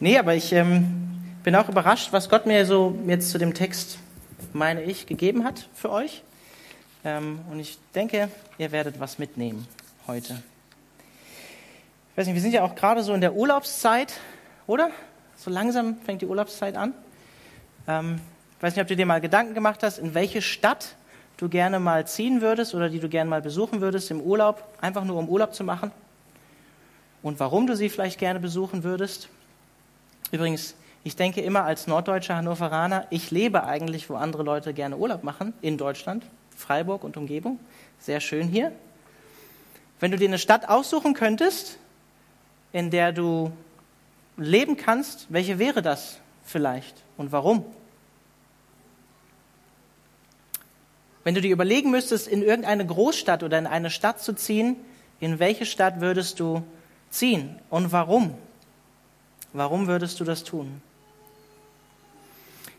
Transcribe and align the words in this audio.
Nee, 0.00 0.16
aber 0.16 0.36
ich 0.36 0.52
ähm, 0.52 1.18
bin 1.42 1.56
auch 1.56 1.68
überrascht, 1.68 2.12
was 2.12 2.28
Gott 2.28 2.46
mir 2.46 2.64
so 2.64 2.96
jetzt 3.08 3.30
zu 3.30 3.38
dem 3.38 3.52
Text, 3.52 3.98
meine 4.52 4.82
ich, 4.82 5.06
gegeben 5.06 5.42
hat 5.42 5.68
für 5.74 5.90
euch. 5.90 6.22
Ähm, 7.04 7.40
und 7.50 7.58
ich 7.58 7.78
denke, 7.96 8.28
ihr 8.58 8.70
werdet 8.70 9.00
was 9.00 9.18
mitnehmen 9.18 9.66
heute. 10.06 10.40
Ich 12.12 12.16
weiß 12.16 12.26
nicht, 12.26 12.34
wir 12.36 12.42
sind 12.42 12.54
ja 12.54 12.62
auch 12.62 12.76
gerade 12.76 13.02
so 13.02 13.12
in 13.12 13.20
der 13.20 13.34
Urlaubszeit, 13.34 14.12
oder? 14.68 14.90
So 15.34 15.50
langsam 15.50 15.96
fängt 16.04 16.22
die 16.22 16.26
Urlaubszeit 16.26 16.76
an. 16.76 16.94
Ähm, 17.88 18.20
ich 18.56 18.62
weiß 18.62 18.76
nicht, 18.76 18.82
ob 18.82 18.88
du 18.88 18.94
dir 18.94 19.06
mal 19.06 19.20
Gedanken 19.20 19.54
gemacht 19.54 19.82
hast, 19.82 19.98
in 19.98 20.14
welche 20.14 20.42
Stadt 20.42 20.94
du 21.38 21.48
gerne 21.48 21.80
mal 21.80 22.06
ziehen 22.06 22.40
würdest 22.40 22.72
oder 22.72 22.88
die 22.88 23.00
du 23.00 23.08
gerne 23.08 23.30
mal 23.30 23.42
besuchen 23.42 23.80
würdest 23.80 24.12
im 24.12 24.20
Urlaub, 24.20 24.62
einfach 24.80 25.02
nur 25.02 25.16
um 25.16 25.28
Urlaub 25.28 25.54
zu 25.54 25.64
machen. 25.64 25.90
Und 27.20 27.40
warum 27.40 27.66
du 27.66 27.74
sie 27.74 27.88
vielleicht 27.88 28.20
gerne 28.20 28.38
besuchen 28.38 28.84
würdest. 28.84 29.28
Übrigens, 30.30 30.74
ich 31.04 31.16
denke 31.16 31.40
immer 31.40 31.64
als 31.64 31.86
norddeutscher 31.86 32.36
Hannoveraner, 32.36 33.06
ich 33.10 33.30
lebe 33.30 33.64
eigentlich, 33.64 34.10
wo 34.10 34.16
andere 34.16 34.42
Leute 34.42 34.74
gerne 34.74 34.96
Urlaub 34.96 35.24
machen, 35.24 35.54
in 35.62 35.78
Deutschland, 35.78 36.24
Freiburg 36.56 37.04
und 37.04 37.16
Umgebung. 37.16 37.58
Sehr 37.98 38.20
schön 38.20 38.48
hier. 38.48 38.72
Wenn 40.00 40.10
du 40.10 40.18
dir 40.18 40.28
eine 40.28 40.38
Stadt 40.38 40.68
aussuchen 40.68 41.14
könntest, 41.14 41.78
in 42.72 42.90
der 42.90 43.12
du 43.12 43.52
leben 44.36 44.76
kannst, 44.76 45.26
welche 45.30 45.58
wäre 45.58 45.82
das 45.82 46.18
vielleicht 46.44 47.02
und 47.16 47.32
warum? 47.32 47.64
Wenn 51.24 51.34
du 51.34 51.40
dir 51.40 51.52
überlegen 51.52 51.90
müsstest, 51.90 52.28
in 52.28 52.42
irgendeine 52.42 52.86
Großstadt 52.86 53.42
oder 53.42 53.58
in 53.58 53.66
eine 53.66 53.90
Stadt 53.90 54.20
zu 54.20 54.34
ziehen, 54.34 54.76
in 55.20 55.38
welche 55.38 55.66
Stadt 55.66 56.00
würdest 56.00 56.40
du 56.40 56.62
ziehen 57.10 57.58
und 57.70 57.92
warum? 57.92 58.34
Warum 59.58 59.88
würdest 59.88 60.20
du 60.20 60.24
das 60.24 60.44
tun? 60.44 60.80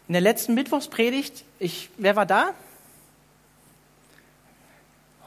In 0.07 0.13
der 0.13 0.21
letzten 0.21 0.54
Mittwochspredigt, 0.54 1.43
ich, 1.59 1.90
wer 1.98 2.15
war 2.15 2.26
da? 2.26 2.51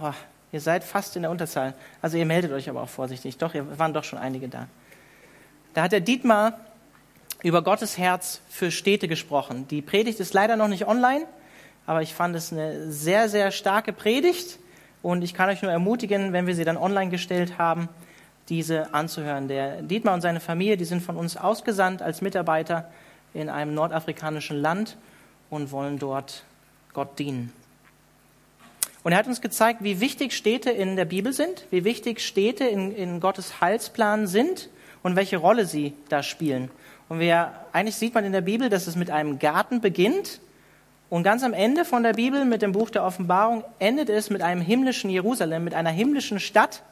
Oh, 0.00 0.14
ihr 0.50 0.62
seid 0.62 0.82
fast 0.82 1.14
in 1.14 1.22
der 1.22 1.30
Unterzahl. 1.30 1.74
Also 2.00 2.16
ihr 2.16 2.24
meldet 2.24 2.52
euch 2.52 2.70
aber 2.70 2.80
auch 2.80 2.88
vorsichtig. 2.88 3.36
Doch, 3.36 3.54
ihr 3.54 3.78
waren 3.78 3.92
doch 3.92 4.02
schon 4.02 4.18
einige 4.18 4.48
da. 4.48 4.66
Da 5.74 5.82
hat 5.82 5.92
der 5.92 6.00
Dietmar 6.00 6.58
über 7.42 7.60
Gottes 7.60 7.98
Herz 7.98 8.40
für 8.48 8.70
Städte 8.70 9.06
gesprochen. 9.06 9.68
Die 9.68 9.82
Predigt 9.82 10.20
ist 10.20 10.32
leider 10.32 10.56
noch 10.56 10.68
nicht 10.68 10.86
online, 10.86 11.26
aber 11.84 12.00
ich 12.00 12.14
fand 12.14 12.34
es 12.34 12.50
eine 12.50 12.90
sehr, 12.90 13.28
sehr 13.28 13.50
starke 13.50 13.92
Predigt 13.92 14.58
und 15.02 15.20
ich 15.20 15.34
kann 15.34 15.50
euch 15.50 15.60
nur 15.60 15.70
ermutigen, 15.70 16.32
wenn 16.32 16.46
wir 16.46 16.54
sie 16.54 16.64
dann 16.64 16.78
online 16.78 17.10
gestellt 17.10 17.58
haben, 17.58 17.90
diese 18.48 18.92
anzuhören. 18.94 19.48
Der 19.48 19.82
Dietmar 19.82 20.14
und 20.14 20.20
seine 20.20 20.40
Familie, 20.40 20.76
die 20.76 20.84
sind 20.84 21.02
von 21.02 21.16
uns 21.16 21.36
ausgesandt 21.36 22.02
als 22.02 22.20
Mitarbeiter 22.20 22.90
in 23.34 23.48
einem 23.48 23.74
nordafrikanischen 23.74 24.60
Land 24.60 24.96
und 25.50 25.70
wollen 25.72 25.98
dort 25.98 26.44
Gott 26.92 27.18
dienen. 27.18 27.52
Und 29.04 29.12
er 29.12 29.18
hat 29.18 29.26
uns 29.26 29.40
gezeigt, 29.40 29.82
wie 29.82 30.00
wichtig 30.00 30.32
Städte 30.32 30.70
in 30.70 30.96
der 30.96 31.04
Bibel 31.04 31.32
sind, 31.32 31.66
wie 31.70 31.84
wichtig 31.84 32.20
Städte 32.20 32.64
in, 32.64 32.94
in 32.94 33.20
Gottes 33.20 33.60
Heilsplan 33.60 34.26
sind 34.26 34.68
und 35.02 35.16
welche 35.16 35.38
Rolle 35.38 35.66
sie 35.66 35.94
da 36.08 36.22
spielen. 36.22 36.70
Und 37.08 37.18
wir, 37.18 37.52
eigentlich 37.72 37.96
sieht 37.96 38.14
man 38.14 38.24
in 38.24 38.32
der 38.32 38.42
Bibel, 38.42 38.68
dass 38.68 38.86
es 38.86 38.94
mit 38.94 39.10
einem 39.10 39.38
Garten 39.38 39.80
beginnt 39.80 40.40
und 41.10 41.24
ganz 41.24 41.42
am 41.42 41.52
Ende 41.52 41.84
von 41.84 42.02
der 42.02 42.14
Bibel, 42.14 42.44
mit 42.44 42.62
dem 42.62 42.72
Buch 42.72 42.88
der 42.88 43.04
Offenbarung, 43.04 43.64
endet 43.78 44.08
es 44.08 44.30
mit 44.30 44.40
einem 44.40 44.62
himmlischen 44.62 45.10
Jerusalem, 45.10 45.64
mit 45.64 45.74
einer 45.74 45.90
himmlischen 45.90 46.40
Stadt, 46.40 46.82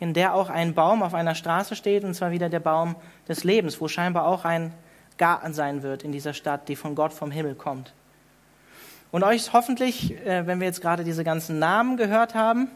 in 0.00 0.14
der 0.14 0.34
auch 0.34 0.48
ein 0.48 0.74
Baum 0.74 1.02
auf 1.02 1.14
einer 1.14 1.34
Straße 1.34 1.76
steht, 1.76 2.04
und 2.04 2.14
zwar 2.14 2.32
wieder 2.32 2.48
der 2.48 2.58
Baum 2.58 2.96
des 3.28 3.44
Lebens, 3.44 3.80
wo 3.80 3.86
scheinbar 3.86 4.26
auch 4.26 4.44
ein 4.44 4.72
Garten 5.18 5.52
sein 5.52 5.82
wird 5.82 6.02
in 6.02 6.10
dieser 6.10 6.32
Stadt, 6.32 6.68
die 6.68 6.74
von 6.74 6.94
Gott 6.94 7.12
vom 7.12 7.30
Himmel 7.30 7.54
kommt. 7.54 7.92
Und 9.12 9.22
euch 9.22 9.52
hoffentlich, 9.52 10.16
äh, 10.24 10.46
wenn 10.46 10.58
wir 10.58 10.66
jetzt 10.66 10.80
gerade 10.80 11.04
diese 11.04 11.22
ganzen 11.22 11.58
Namen 11.58 11.98
gehört 11.98 12.34
haben, 12.34 12.68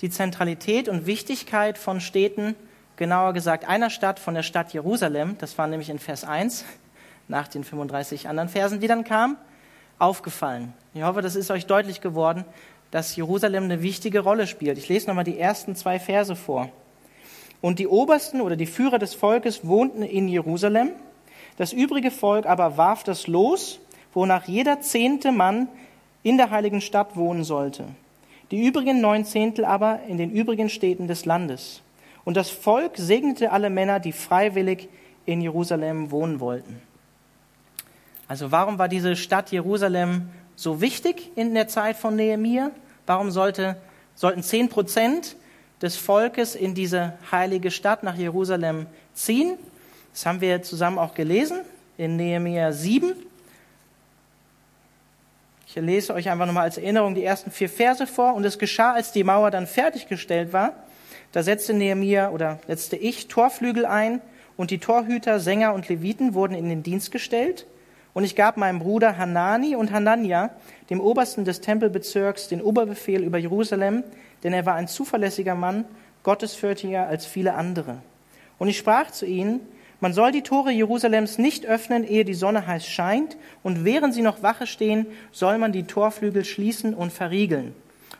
die 0.00 0.10
Zentralität 0.10 0.88
und 0.88 1.06
Wichtigkeit 1.06 1.78
von 1.78 2.00
Städten, 2.00 2.56
genauer 2.96 3.32
gesagt 3.32 3.68
einer 3.68 3.88
Stadt 3.88 4.18
von 4.18 4.34
der 4.34 4.42
Stadt 4.42 4.72
Jerusalem, 4.72 5.36
das 5.38 5.56
war 5.58 5.68
nämlich 5.68 5.88
in 5.88 6.00
Vers 6.00 6.24
1, 6.24 6.64
nach 7.28 7.46
den 7.46 7.62
35 7.62 8.28
anderen 8.28 8.48
Versen, 8.48 8.80
die 8.80 8.88
dann 8.88 9.04
kamen, 9.04 9.36
aufgefallen. 10.00 10.72
Ich 10.94 11.04
hoffe, 11.04 11.22
das 11.22 11.36
ist 11.36 11.52
euch 11.52 11.66
deutlich 11.66 12.00
geworden, 12.00 12.44
dass 12.92 13.16
Jerusalem 13.16 13.64
eine 13.64 13.82
wichtige 13.82 14.20
Rolle 14.20 14.46
spielt. 14.46 14.78
Ich 14.78 14.88
lese 14.88 15.08
nochmal 15.08 15.24
die 15.24 15.38
ersten 15.38 15.74
zwei 15.74 15.98
Verse 15.98 16.36
vor. 16.36 16.68
Und 17.60 17.78
die 17.78 17.88
Obersten 17.88 18.40
oder 18.40 18.54
die 18.54 18.66
Führer 18.66 18.98
des 18.98 19.14
Volkes 19.14 19.66
wohnten 19.66 20.02
in 20.02 20.28
Jerusalem. 20.28 20.90
Das 21.56 21.72
übrige 21.72 22.10
Volk 22.10 22.44
aber 22.46 22.76
warf 22.76 23.02
das 23.02 23.26
Los, 23.26 23.80
wonach 24.12 24.46
jeder 24.46 24.82
zehnte 24.82 25.32
Mann 25.32 25.68
in 26.22 26.36
der 26.36 26.50
heiligen 26.50 26.82
Stadt 26.82 27.16
wohnen 27.16 27.44
sollte. 27.44 27.86
Die 28.50 28.66
übrigen 28.66 29.00
neun 29.00 29.24
Zehntel 29.24 29.64
aber 29.64 30.00
in 30.06 30.18
den 30.18 30.30
übrigen 30.30 30.68
Städten 30.68 31.08
des 31.08 31.24
Landes. 31.24 31.80
Und 32.24 32.36
das 32.36 32.50
Volk 32.50 32.92
segnete 32.96 33.52
alle 33.52 33.70
Männer, 33.70 34.00
die 34.00 34.12
freiwillig 34.12 34.90
in 35.24 35.40
Jerusalem 35.40 36.10
wohnen 36.10 36.40
wollten. 36.40 36.82
Also 38.28 38.52
warum 38.52 38.78
war 38.78 38.88
diese 38.88 39.16
Stadt 39.16 39.50
Jerusalem 39.50 40.28
so 40.56 40.82
wichtig 40.82 41.30
in 41.36 41.54
der 41.54 41.68
Zeit 41.68 41.96
von 41.96 42.16
Nehemiah? 42.16 42.70
Warum 43.06 43.30
sollte, 43.30 43.76
sollten 44.14 44.42
zehn 44.42 44.68
Prozent 44.68 45.36
des 45.80 45.96
Volkes 45.96 46.54
in 46.54 46.74
diese 46.74 47.14
heilige 47.30 47.70
Stadt 47.70 48.02
nach 48.02 48.16
Jerusalem 48.16 48.86
ziehen? 49.14 49.58
Das 50.12 50.26
haben 50.26 50.40
wir 50.40 50.62
zusammen 50.62 50.98
auch 50.98 51.14
gelesen 51.14 51.60
in 51.96 52.16
Nehemiah 52.16 52.72
7. 52.72 53.14
Ich 55.66 55.74
lese 55.76 56.12
euch 56.12 56.28
einfach 56.28 56.44
nochmal 56.46 56.64
als 56.64 56.76
Erinnerung 56.76 57.14
die 57.14 57.24
ersten 57.24 57.50
vier 57.50 57.68
Verse 57.68 58.06
vor. 58.06 58.34
Und 58.34 58.44
es 58.44 58.58
geschah, 58.58 58.92
als 58.92 59.12
die 59.12 59.24
Mauer 59.24 59.50
dann 59.50 59.66
fertiggestellt 59.66 60.52
war, 60.52 60.74
da 61.32 61.42
setzte 61.42 61.72
Nehemiah 61.72 62.28
oder 62.28 62.58
setzte 62.66 62.96
ich 62.96 63.28
Torflügel 63.28 63.86
ein 63.86 64.20
und 64.58 64.70
die 64.70 64.78
Torhüter, 64.78 65.40
Sänger 65.40 65.72
und 65.72 65.88
Leviten 65.88 66.34
wurden 66.34 66.54
in 66.54 66.68
den 66.68 66.82
Dienst 66.82 67.10
gestellt. 67.10 67.66
Und 68.14 68.24
ich 68.24 68.36
gab 68.36 68.56
meinem 68.56 68.78
Bruder 68.78 69.16
Hanani 69.16 69.74
und 69.74 69.90
Hanania, 69.90 70.50
dem 70.90 71.00
Obersten 71.00 71.44
des 71.44 71.60
Tempelbezirks, 71.60 72.48
den 72.48 72.60
Oberbefehl 72.60 73.22
über 73.24 73.38
Jerusalem, 73.38 74.04
denn 74.44 74.52
er 74.52 74.66
war 74.66 74.74
ein 74.74 74.88
zuverlässiger 74.88 75.54
Mann, 75.54 75.84
gottesfürchtiger 76.22 77.06
als 77.06 77.24
viele 77.24 77.54
andere. 77.54 77.98
Und 78.58 78.68
ich 78.68 78.78
sprach 78.78 79.10
zu 79.10 79.24
ihnen, 79.26 79.60
man 80.00 80.12
soll 80.12 80.32
die 80.32 80.42
Tore 80.42 80.72
Jerusalems 80.72 81.38
nicht 81.38 81.64
öffnen, 81.64 82.04
ehe 82.04 82.24
die 82.24 82.34
Sonne 82.34 82.66
heiß 82.66 82.86
scheint, 82.86 83.36
und 83.62 83.84
während 83.84 84.14
sie 84.14 84.22
noch 84.22 84.42
Wache 84.42 84.66
stehen, 84.66 85.06
soll 85.30 85.58
man 85.58 85.72
die 85.72 85.84
Torflügel 85.84 86.44
schließen 86.44 86.92
und 86.92 87.12
verriegeln. 87.12 87.72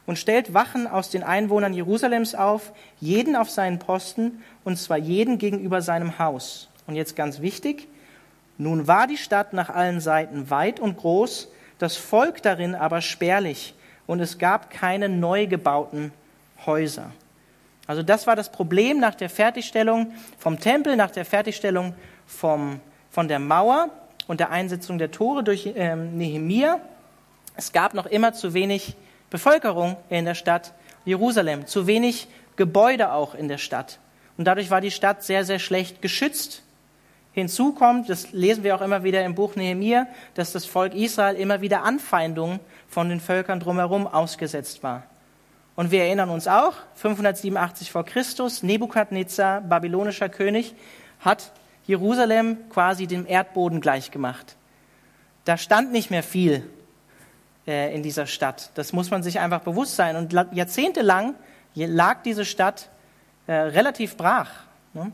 Und 0.06 0.18
stellt 0.18 0.54
Wachen 0.54 0.86
aus 0.86 1.10
den 1.10 1.22
Einwohnern 1.22 1.74
Jerusalems 1.74 2.34
auf, 2.34 2.72
jeden 3.00 3.36
auf 3.36 3.50
seinen 3.50 3.78
Posten, 3.78 4.42
und 4.64 4.78
zwar 4.78 4.96
jeden 4.96 5.38
gegenüber 5.38 5.82
seinem 5.82 6.18
Haus. 6.18 6.68
Und 6.86 6.94
jetzt 6.94 7.16
ganz 7.16 7.40
wichtig, 7.40 7.88
nun 8.58 8.86
war 8.86 9.06
die 9.06 9.16
Stadt 9.16 9.52
nach 9.52 9.70
allen 9.70 10.00
Seiten 10.00 10.50
weit 10.50 10.80
und 10.80 10.98
groß, 10.98 11.48
das 11.78 11.96
Volk 11.96 12.42
darin 12.42 12.74
aber 12.74 13.00
spärlich, 13.00 13.74
und 14.06 14.20
es 14.20 14.38
gab 14.38 14.70
keine 14.70 15.08
neu 15.08 15.46
gebauten 15.46 16.12
Häuser. 16.66 17.10
Also 17.86 18.02
das 18.02 18.26
war 18.26 18.36
das 18.36 18.50
Problem 18.50 19.00
nach 19.00 19.14
der 19.14 19.30
Fertigstellung 19.30 20.12
vom 20.38 20.60
Tempel, 20.60 20.96
nach 20.96 21.10
der 21.10 21.24
Fertigstellung 21.24 21.94
vom, 22.26 22.80
von 23.10 23.28
der 23.28 23.38
Mauer 23.38 23.90
und 24.28 24.40
der 24.40 24.50
Einsetzung 24.50 24.98
der 24.98 25.10
Tore 25.10 25.42
durch 25.42 25.72
ähm, 25.74 26.16
Nehemia. 26.16 26.80
Es 27.56 27.72
gab 27.72 27.94
noch 27.94 28.06
immer 28.06 28.32
zu 28.32 28.54
wenig 28.54 28.96
Bevölkerung 29.30 29.96
in 30.08 30.24
der 30.24 30.34
Stadt 30.34 30.72
Jerusalem, 31.04 31.66
zu 31.66 31.86
wenig 31.86 32.28
Gebäude 32.56 33.12
auch 33.12 33.34
in 33.34 33.48
der 33.48 33.58
Stadt. 33.58 33.98
Und 34.36 34.44
dadurch 34.44 34.70
war 34.70 34.80
die 34.80 34.90
Stadt 34.90 35.24
sehr, 35.24 35.44
sehr 35.44 35.58
schlecht 35.58 36.02
geschützt 36.02 36.62
Hinzu 37.32 37.72
kommt, 37.72 38.10
das 38.10 38.32
lesen 38.32 38.62
wir 38.62 38.74
auch 38.74 38.82
immer 38.82 39.04
wieder 39.04 39.24
im 39.24 39.34
Buch 39.34 39.56
Nehemiah, 39.56 40.06
dass 40.34 40.52
das 40.52 40.66
Volk 40.66 40.94
Israel 40.94 41.36
immer 41.36 41.62
wieder 41.62 41.82
Anfeindungen 41.82 42.60
von 42.88 43.08
den 43.08 43.20
Völkern 43.20 43.58
drumherum 43.58 44.06
ausgesetzt 44.06 44.82
war. 44.82 45.04
Und 45.74 45.90
wir 45.90 46.04
erinnern 46.04 46.28
uns 46.28 46.46
auch, 46.46 46.74
587 46.96 47.90
vor 47.90 48.04
Christus, 48.04 48.62
Nebukadnezar, 48.62 49.62
babylonischer 49.62 50.28
König, 50.28 50.74
hat 51.20 51.52
Jerusalem 51.86 52.58
quasi 52.68 53.06
dem 53.06 53.26
Erdboden 53.26 53.80
gleichgemacht. 53.80 54.56
Da 55.44 55.56
stand 55.56 55.90
nicht 55.90 56.10
mehr 56.10 56.22
viel 56.22 56.68
äh, 57.66 57.94
in 57.94 58.02
dieser 58.02 58.26
Stadt. 58.26 58.70
Das 58.74 58.92
muss 58.92 59.10
man 59.10 59.22
sich 59.22 59.40
einfach 59.40 59.60
bewusst 59.60 59.96
sein. 59.96 60.16
Und 60.16 60.32
jahrzehntelang 60.52 61.34
lag 61.74 62.22
diese 62.22 62.44
Stadt 62.44 62.90
äh, 63.46 63.54
relativ 63.54 64.16
brach. 64.16 64.50
Ne? 64.92 65.12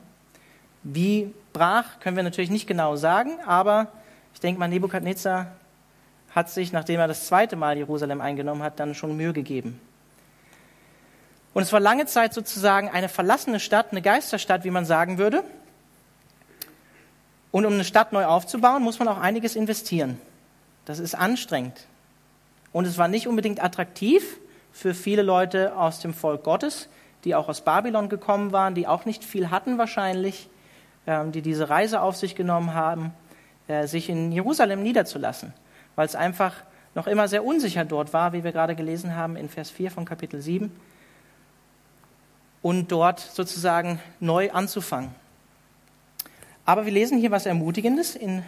Wie 0.82 1.32
brach, 1.52 2.00
können 2.00 2.16
wir 2.16 2.22
natürlich 2.22 2.50
nicht 2.50 2.66
genau 2.66 2.96
sagen, 2.96 3.38
aber 3.46 3.88
ich 4.34 4.40
denke 4.40 4.58
mal, 4.58 4.68
Nebukadnezar 4.68 5.52
hat 6.30 6.50
sich, 6.50 6.72
nachdem 6.72 7.00
er 7.00 7.08
das 7.08 7.26
zweite 7.26 7.56
Mal 7.56 7.76
Jerusalem 7.76 8.20
eingenommen 8.20 8.62
hat, 8.62 8.78
dann 8.78 8.94
schon 8.94 9.16
Mühe 9.16 9.32
gegeben. 9.32 9.80
Und 11.54 11.62
es 11.62 11.72
war 11.72 11.80
lange 11.80 12.06
Zeit 12.06 12.34
sozusagen 12.34 12.88
eine 12.88 13.08
verlassene 13.08 13.58
Stadt, 13.58 13.88
eine 13.90 14.02
Geisterstadt, 14.02 14.64
wie 14.64 14.70
man 14.70 14.84
sagen 14.84 15.18
würde. 15.18 15.42
Und 17.50 17.66
um 17.66 17.72
eine 17.72 17.84
Stadt 17.84 18.12
neu 18.12 18.26
aufzubauen, 18.26 18.82
muss 18.82 18.98
man 18.98 19.08
auch 19.08 19.18
einiges 19.18 19.56
investieren. 19.56 20.20
Das 20.84 20.98
ist 20.98 21.14
anstrengend. 21.14 21.86
Und 22.72 22.86
es 22.86 22.98
war 22.98 23.08
nicht 23.08 23.26
unbedingt 23.26 23.62
attraktiv 23.62 24.38
für 24.72 24.94
viele 24.94 25.22
Leute 25.22 25.76
aus 25.76 26.00
dem 26.00 26.14
Volk 26.14 26.44
Gottes, 26.44 26.88
die 27.24 27.34
auch 27.34 27.48
aus 27.48 27.62
Babylon 27.62 28.08
gekommen 28.08 28.52
waren, 28.52 28.74
die 28.74 28.86
auch 28.86 29.04
nicht 29.04 29.24
viel 29.24 29.50
hatten 29.50 29.78
wahrscheinlich, 29.78 30.48
die 31.32 31.42
diese 31.42 31.70
Reise 31.70 32.00
auf 32.00 32.16
sich 32.16 32.34
genommen 32.34 32.74
haben, 32.74 33.12
äh, 33.66 33.86
sich 33.86 34.08
in 34.08 34.30
Jerusalem 34.30 34.82
niederzulassen, 34.82 35.52
weil 35.96 36.06
es 36.06 36.14
einfach 36.14 36.54
noch 36.94 37.06
immer 37.06 37.28
sehr 37.28 37.44
unsicher 37.44 37.84
dort 37.84 38.12
war, 38.12 38.32
wie 38.32 38.44
wir 38.44 38.52
gerade 38.52 38.74
gelesen 38.74 39.16
haben 39.16 39.36
in 39.36 39.48
Vers 39.48 39.70
4 39.70 39.90
von 39.90 40.04
Kapitel 40.04 40.40
7, 40.40 40.70
und 42.60 42.90
dort 42.90 43.20
sozusagen 43.20 44.00
neu 44.20 44.50
anzufangen. 44.50 45.10
Aber 46.64 46.84
wir 46.84 46.92
lesen 46.92 47.18
hier 47.18 47.30
was 47.30 47.46
Ermutigendes 47.46 48.14
in 48.14 48.42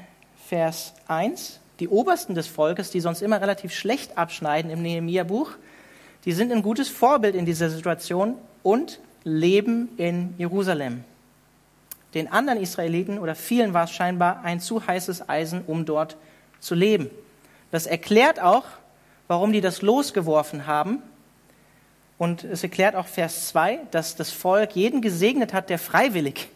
Vers 0.49 0.95
1. 1.07 1.61
Die 1.79 1.89
Obersten 1.89 2.35
des 2.35 2.49
Volkes, 2.49 2.91
die 2.91 3.01
sonst 3.01 3.23
immer 3.23 3.41
relativ 3.41 3.73
schlecht 3.73 4.19
abschneiden 4.19 4.71
im 4.71 4.83
Nehemiah-Buch, 4.83 5.53
die 6.25 6.33
sind 6.33 6.53
ein 6.53 6.61
gutes 6.61 6.89
Vorbild 6.89 7.35
in 7.35 7.47
dieser 7.47 7.71
Situation 7.71 8.35
und 8.63 9.01
leben 9.25 9.89
in 9.97 10.35
Jerusalem. 10.37 11.05
Den 12.15 12.31
anderen 12.31 12.61
Israeliten 12.61 13.19
oder 13.19 13.35
vielen 13.35 13.73
war 13.73 13.85
es 13.85 13.93
scheinbar 13.93 14.43
ein 14.43 14.61
zu 14.61 14.87
heißes 14.87 15.29
Eisen, 15.29 15.63
um 15.67 15.85
dort 15.85 16.17
zu 16.59 16.75
leben. 16.75 17.11
Das 17.71 17.87
erklärt 17.87 18.41
auch, 18.41 18.65
warum 19.29 19.53
die 19.53 19.61
das 19.61 19.83
losgeworfen 19.83 20.67
haben. 20.67 21.03
Und 22.19 22.45
es 22.45 22.63
erklärt 22.63 22.97
auch 22.97 23.07
Vers 23.07 23.49
2, 23.49 23.81
dass 23.93 24.17
das 24.17 24.31
Volk 24.31 24.73
jeden 24.75 25.01
gesegnet 25.01 25.53
hat, 25.53 25.71
der 25.71 25.79
freiwillig 25.79 26.49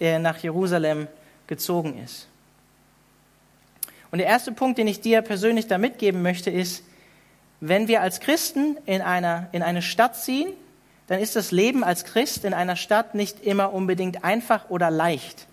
äh, 0.00 0.18
nach 0.18 0.38
Jerusalem 0.38 1.06
gezogen 1.46 2.02
ist. 2.02 2.28
Und 4.10 4.18
der 4.18 4.26
erste 4.26 4.52
Punkt, 4.52 4.78
den 4.78 4.88
ich 4.88 5.00
dir 5.00 5.22
persönlich 5.22 5.68
da 5.68 5.78
mitgeben 5.78 6.22
möchte, 6.22 6.50
ist, 6.50 6.82
wenn 7.60 7.88
wir 7.88 8.02
als 8.02 8.20
Christen 8.20 8.76
in, 8.86 9.00
einer, 9.00 9.48
in 9.52 9.62
eine 9.62 9.82
Stadt 9.82 10.16
ziehen, 10.16 10.52
dann 11.12 11.20
ist 11.20 11.36
das 11.36 11.50
Leben 11.50 11.84
als 11.84 12.04
Christ 12.04 12.42
in 12.42 12.54
einer 12.54 12.74
Stadt 12.74 13.14
nicht 13.14 13.44
immer 13.44 13.74
unbedingt 13.74 14.24
einfach 14.24 14.70
oder 14.70 14.90
leicht. 14.90 15.46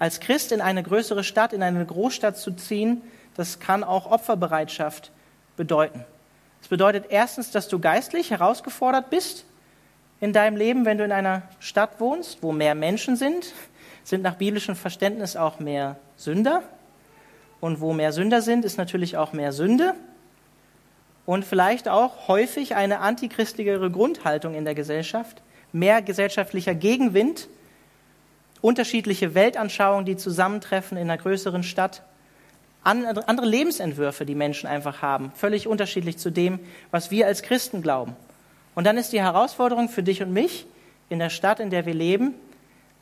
Als 0.00 0.18
Christ 0.18 0.50
in 0.50 0.60
eine 0.60 0.82
größere 0.82 1.22
Stadt, 1.22 1.52
in 1.52 1.62
eine 1.62 1.86
Großstadt 1.86 2.36
zu 2.36 2.50
ziehen, 2.50 3.00
das 3.36 3.60
kann 3.60 3.84
auch 3.84 4.10
Opferbereitschaft 4.10 5.12
bedeuten. 5.56 6.04
Es 6.60 6.66
bedeutet 6.66 7.04
erstens, 7.10 7.52
dass 7.52 7.68
du 7.68 7.78
geistlich 7.78 8.32
herausgefordert 8.32 9.08
bist 9.08 9.44
in 10.20 10.32
deinem 10.32 10.56
Leben, 10.56 10.84
wenn 10.84 10.98
du 10.98 11.04
in 11.04 11.12
einer 11.12 11.42
Stadt 11.60 12.00
wohnst, 12.00 12.42
wo 12.42 12.50
mehr 12.50 12.74
Menschen 12.74 13.14
sind, 13.14 13.52
sind 14.02 14.24
nach 14.24 14.34
biblischem 14.34 14.74
Verständnis 14.74 15.36
auch 15.36 15.60
mehr 15.60 15.94
Sünder. 16.16 16.64
Und 17.60 17.80
wo 17.80 17.92
mehr 17.92 18.10
Sünder 18.10 18.42
sind, 18.42 18.64
ist 18.64 18.78
natürlich 18.78 19.16
auch 19.16 19.32
mehr 19.32 19.52
Sünde. 19.52 19.94
Und 21.24 21.44
vielleicht 21.44 21.88
auch 21.88 22.28
häufig 22.28 22.74
eine 22.74 22.98
antichristlichere 22.98 23.90
Grundhaltung 23.90 24.54
in 24.54 24.64
der 24.64 24.74
Gesellschaft, 24.74 25.42
mehr 25.72 26.02
gesellschaftlicher 26.02 26.74
Gegenwind, 26.74 27.48
unterschiedliche 28.60 29.34
Weltanschauungen, 29.34 30.04
die 30.04 30.16
zusammentreffen 30.16 30.96
in 30.96 31.10
einer 31.10 31.20
größeren 31.20 31.62
Stadt 31.62 32.02
andere 32.84 33.46
Lebensentwürfe, 33.46 34.26
die 34.26 34.34
Menschen 34.34 34.66
einfach 34.66 35.02
haben, 35.02 35.32
völlig 35.36 35.68
unterschiedlich 35.68 36.18
zu 36.18 36.30
dem, 36.30 36.58
was 36.90 37.12
wir 37.12 37.26
als 37.26 37.42
Christen 37.42 37.80
glauben. 37.80 38.16
Und 38.74 38.84
dann 38.84 38.96
ist 38.96 39.12
die 39.12 39.20
Herausforderung 39.20 39.88
für 39.88 40.02
dich 40.02 40.22
und 40.22 40.32
mich 40.32 40.66
in 41.08 41.18
der 41.18 41.30
Stadt, 41.30 41.60
in 41.60 41.70
der 41.70 41.86
wir 41.86 41.94
leben, 41.94 42.34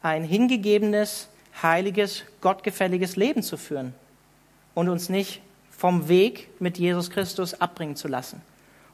ein 0.03 0.25
hingegebenes, 0.25 1.29
heiliges, 1.63 2.25
gottgefälliges 2.41 3.17
Leben 3.17 3.43
zu 3.43 3.57
führen 3.57 3.95
und 4.75 4.89
uns 4.89 5.09
nicht 5.09 5.41
vom 5.81 6.11
Weg 6.11 6.51
mit 6.61 6.77
Jesus 6.77 7.09
Christus 7.09 7.59
abbringen 7.59 7.97
zu 7.97 8.07
lassen. 8.07 8.43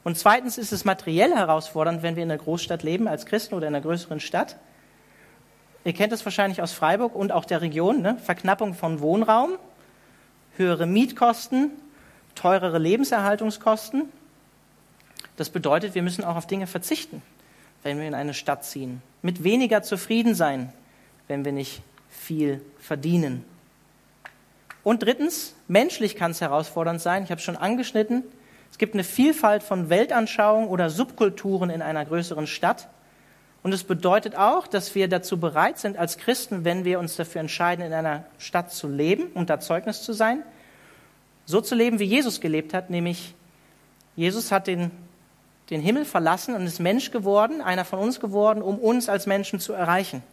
Und 0.05 0.17
zweitens 0.17 0.57
ist 0.57 0.71
es 0.71 0.85
materiell 0.85 1.35
herausfordernd, 1.35 2.01
wenn 2.01 2.15
wir 2.15 2.23
in 2.23 2.31
einer 2.31 2.41
Großstadt 2.41 2.81
leben, 2.81 3.09
als 3.09 3.25
Christen 3.25 3.55
oder 3.55 3.67
in 3.67 3.75
einer 3.75 3.83
größeren 3.83 4.21
Stadt. 4.21 4.55
Ihr 5.83 5.91
kennt 5.91 6.13
es 6.13 6.23
wahrscheinlich 6.23 6.61
aus 6.61 6.71
Freiburg 6.71 7.13
und 7.13 7.33
auch 7.33 7.43
der 7.43 7.59
Region, 7.59 8.01
ne? 8.01 8.17
Verknappung 8.23 8.73
von 8.73 9.01
Wohnraum 9.01 9.57
höhere 10.55 10.85
Mietkosten, 10.85 11.71
teurere 12.35 12.79
Lebenserhaltungskosten. 12.79 14.03
Das 15.35 15.49
bedeutet, 15.49 15.93
wir 15.93 16.03
müssen 16.03 16.23
auch 16.23 16.37
auf 16.37 16.47
Dinge 16.47 16.67
verzichten, 16.67 17.21
wenn 17.83 17.99
wir 17.99 18.07
in 18.07 18.15
eine 18.15 18.33
Stadt 18.33 18.63
ziehen. 18.63 19.01
Mit 19.21 19.43
weniger 19.43 19.83
zufrieden 19.83 20.35
sein, 20.35 20.71
wenn 21.27 21.43
wir 21.43 21.51
nicht 21.51 21.81
viel 22.09 22.61
verdienen. 22.79 23.43
Und 24.87 25.03
drittens, 25.03 25.53
menschlich 25.67 26.15
kann 26.15 26.31
es 26.31 26.39
herausfordernd 26.39 27.01
sein. 27.01 27.23
Ich 27.23 27.29
habe 27.29 27.39
es 27.39 27.43
schon 27.43 27.57
angeschnitten. 27.57 28.23
Es 28.71 28.77
gibt 28.77 28.93
eine 28.93 29.03
Vielfalt 29.03 29.61
von 29.61 29.89
Weltanschauungen 29.89 30.69
oder 30.69 30.89
Subkulturen 30.89 31.69
in 31.69 31.81
einer 31.81 32.05
größeren 32.05 32.47
Stadt. 32.47 32.87
Und 33.63 33.73
es 33.73 33.83
bedeutet 33.83 34.37
auch, 34.37 34.65
dass 34.65 34.95
wir 34.95 35.09
dazu 35.09 35.41
bereit 35.41 35.77
sind, 35.77 35.97
als 35.97 36.17
Christen, 36.17 36.63
wenn 36.63 36.85
wir 36.85 36.99
uns 36.99 37.17
dafür 37.17 37.41
entscheiden, 37.41 37.85
in 37.85 37.91
einer 37.91 38.23
Stadt 38.37 38.71
zu 38.71 38.87
leben 38.87 39.23
und 39.33 39.49
da 39.49 39.59
Zeugnis 39.59 40.03
zu 40.03 40.13
sein, 40.13 40.41
so 41.43 41.59
zu 41.59 41.75
leben, 41.75 41.99
wie 41.99 42.05
Jesus 42.05 42.39
gelebt 42.39 42.73
hat, 42.73 42.89
nämlich 42.89 43.35
Jesus 44.15 44.53
hat 44.53 44.67
den, 44.67 44.91
den 45.69 45.81
Himmel 45.81 46.05
verlassen 46.05 46.55
und 46.55 46.65
ist 46.65 46.79
Mensch 46.79 47.11
geworden, 47.11 47.59
einer 47.59 47.83
von 47.83 47.99
uns 47.99 48.21
geworden, 48.21 48.61
um 48.61 48.79
uns 48.79 49.09
als 49.09 49.25
Menschen 49.25 49.59
zu 49.59 49.73
erreichen. 49.73 50.23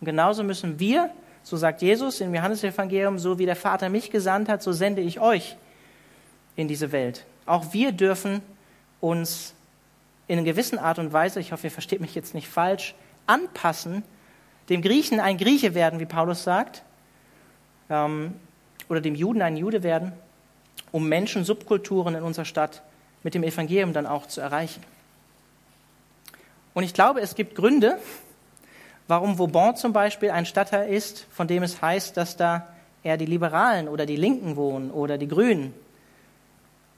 Und 0.00 0.06
genauso 0.06 0.42
müssen 0.42 0.80
wir, 0.80 1.10
so 1.42 1.56
sagt 1.56 1.82
Jesus 1.82 2.20
im 2.20 2.34
Johannesevangelium, 2.34 3.18
so 3.18 3.38
wie 3.38 3.46
der 3.46 3.56
Vater 3.56 3.88
mich 3.88 4.10
gesandt 4.10 4.48
hat, 4.48 4.62
so 4.62 4.72
sende 4.72 5.00
ich 5.00 5.20
euch 5.20 5.56
in 6.56 6.68
diese 6.68 6.92
Welt. 6.92 7.24
Auch 7.46 7.72
wir 7.72 7.92
dürfen 7.92 8.42
uns 9.00 9.54
in 10.28 10.38
einer 10.38 10.44
gewissen 10.44 10.78
Art 10.78 10.98
und 10.98 11.12
Weise, 11.12 11.40
ich 11.40 11.52
hoffe, 11.52 11.66
ihr 11.66 11.70
versteht 11.70 12.00
mich 12.00 12.14
jetzt 12.14 12.34
nicht 12.34 12.48
falsch, 12.48 12.94
anpassen, 13.26 14.04
dem 14.68 14.82
Griechen 14.82 15.18
ein 15.18 15.38
Grieche 15.38 15.74
werden, 15.74 15.98
wie 15.98 16.06
Paulus 16.06 16.44
sagt, 16.44 16.82
ähm, 17.88 18.34
oder 18.88 19.00
dem 19.00 19.14
Juden 19.14 19.42
ein 19.42 19.56
Jude 19.56 19.82
werden, 19.82 20.12
um 20.92 21.08
Menschen, 21.08 21.44
Subkulturen 21.44 22.14
in 22.14 22.22
unserer 22.22 22.44
Stadt 22.44 22.82
mit 23.22 23.34
dem 23.34 23.42
Evangelium 23.42 23.92
dann 23.92 24.06
auch 24.06 24.26
zu 24.26 24.40
erreichen. 24.40 24.82
Und 26.74 26.84
ich 26.84 26.94
glaube, 26.94 27.20
es 27.20 27.34
gibt 27.34 27.54
Gründe, 27.54 27.98
warum 29.10 29.38
Vauban 29.38 29.76
zum 29.76 29.92
Beispiel 29.92 30.30
ein 30.30 30.46
Stadtteil 30.46 30.88
ist, 30.88 31.26
von 31.32 31.48
dem 31.48 31.62
es 31.62 31.82
heißt, 31.82 32.16
dass 32.16 32.36
da 32.36 32.68
eher 33.02 33.16
die 33.16 33.26
Liberalen 33.26 33.88
oder 33.88 34.06
die 34.06 34.16
Linken 34.16 34.56
wohnen 34.56 34.90
oder 34.90 35.18
die 35.18 35.28
Grünen. 35.28 35.74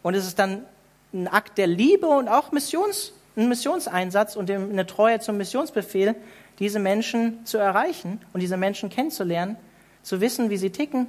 Und 0.02 0.14
es 0.14 0.26
ist 0.26 0.38
dann 0.38 0.64
ein 1.12 1.26
Akt 1.26 1.58
der 1.58 1.66
Liebe 1.66 2.06
und 2.06 2.28
auch 2.28 2.52
Missions, 2.52 3.12
einen 3.34 3.48
Missionseinsatz 3.48 4.36
und 4.36 4.50
eine 4.50 4.86
Treue 4.86 5.20
zum 5.20 5.38
Missionsbefehl, 5.38 6.14
diese 6.58 6.78
Menschen 6.78 7.44
zu 7.46 7.56
erreichen 7.56 8.20
und 8.32 8.40
diese 8.40 8.58
Menschen 8.58 8.90
kennenzulernen, 8.90 9.56
zu 10.02 10.20
wissen, 10.20 10.50
wie 10.50 10.58
sie 10.58 10.70
ticken, 10.70 11.06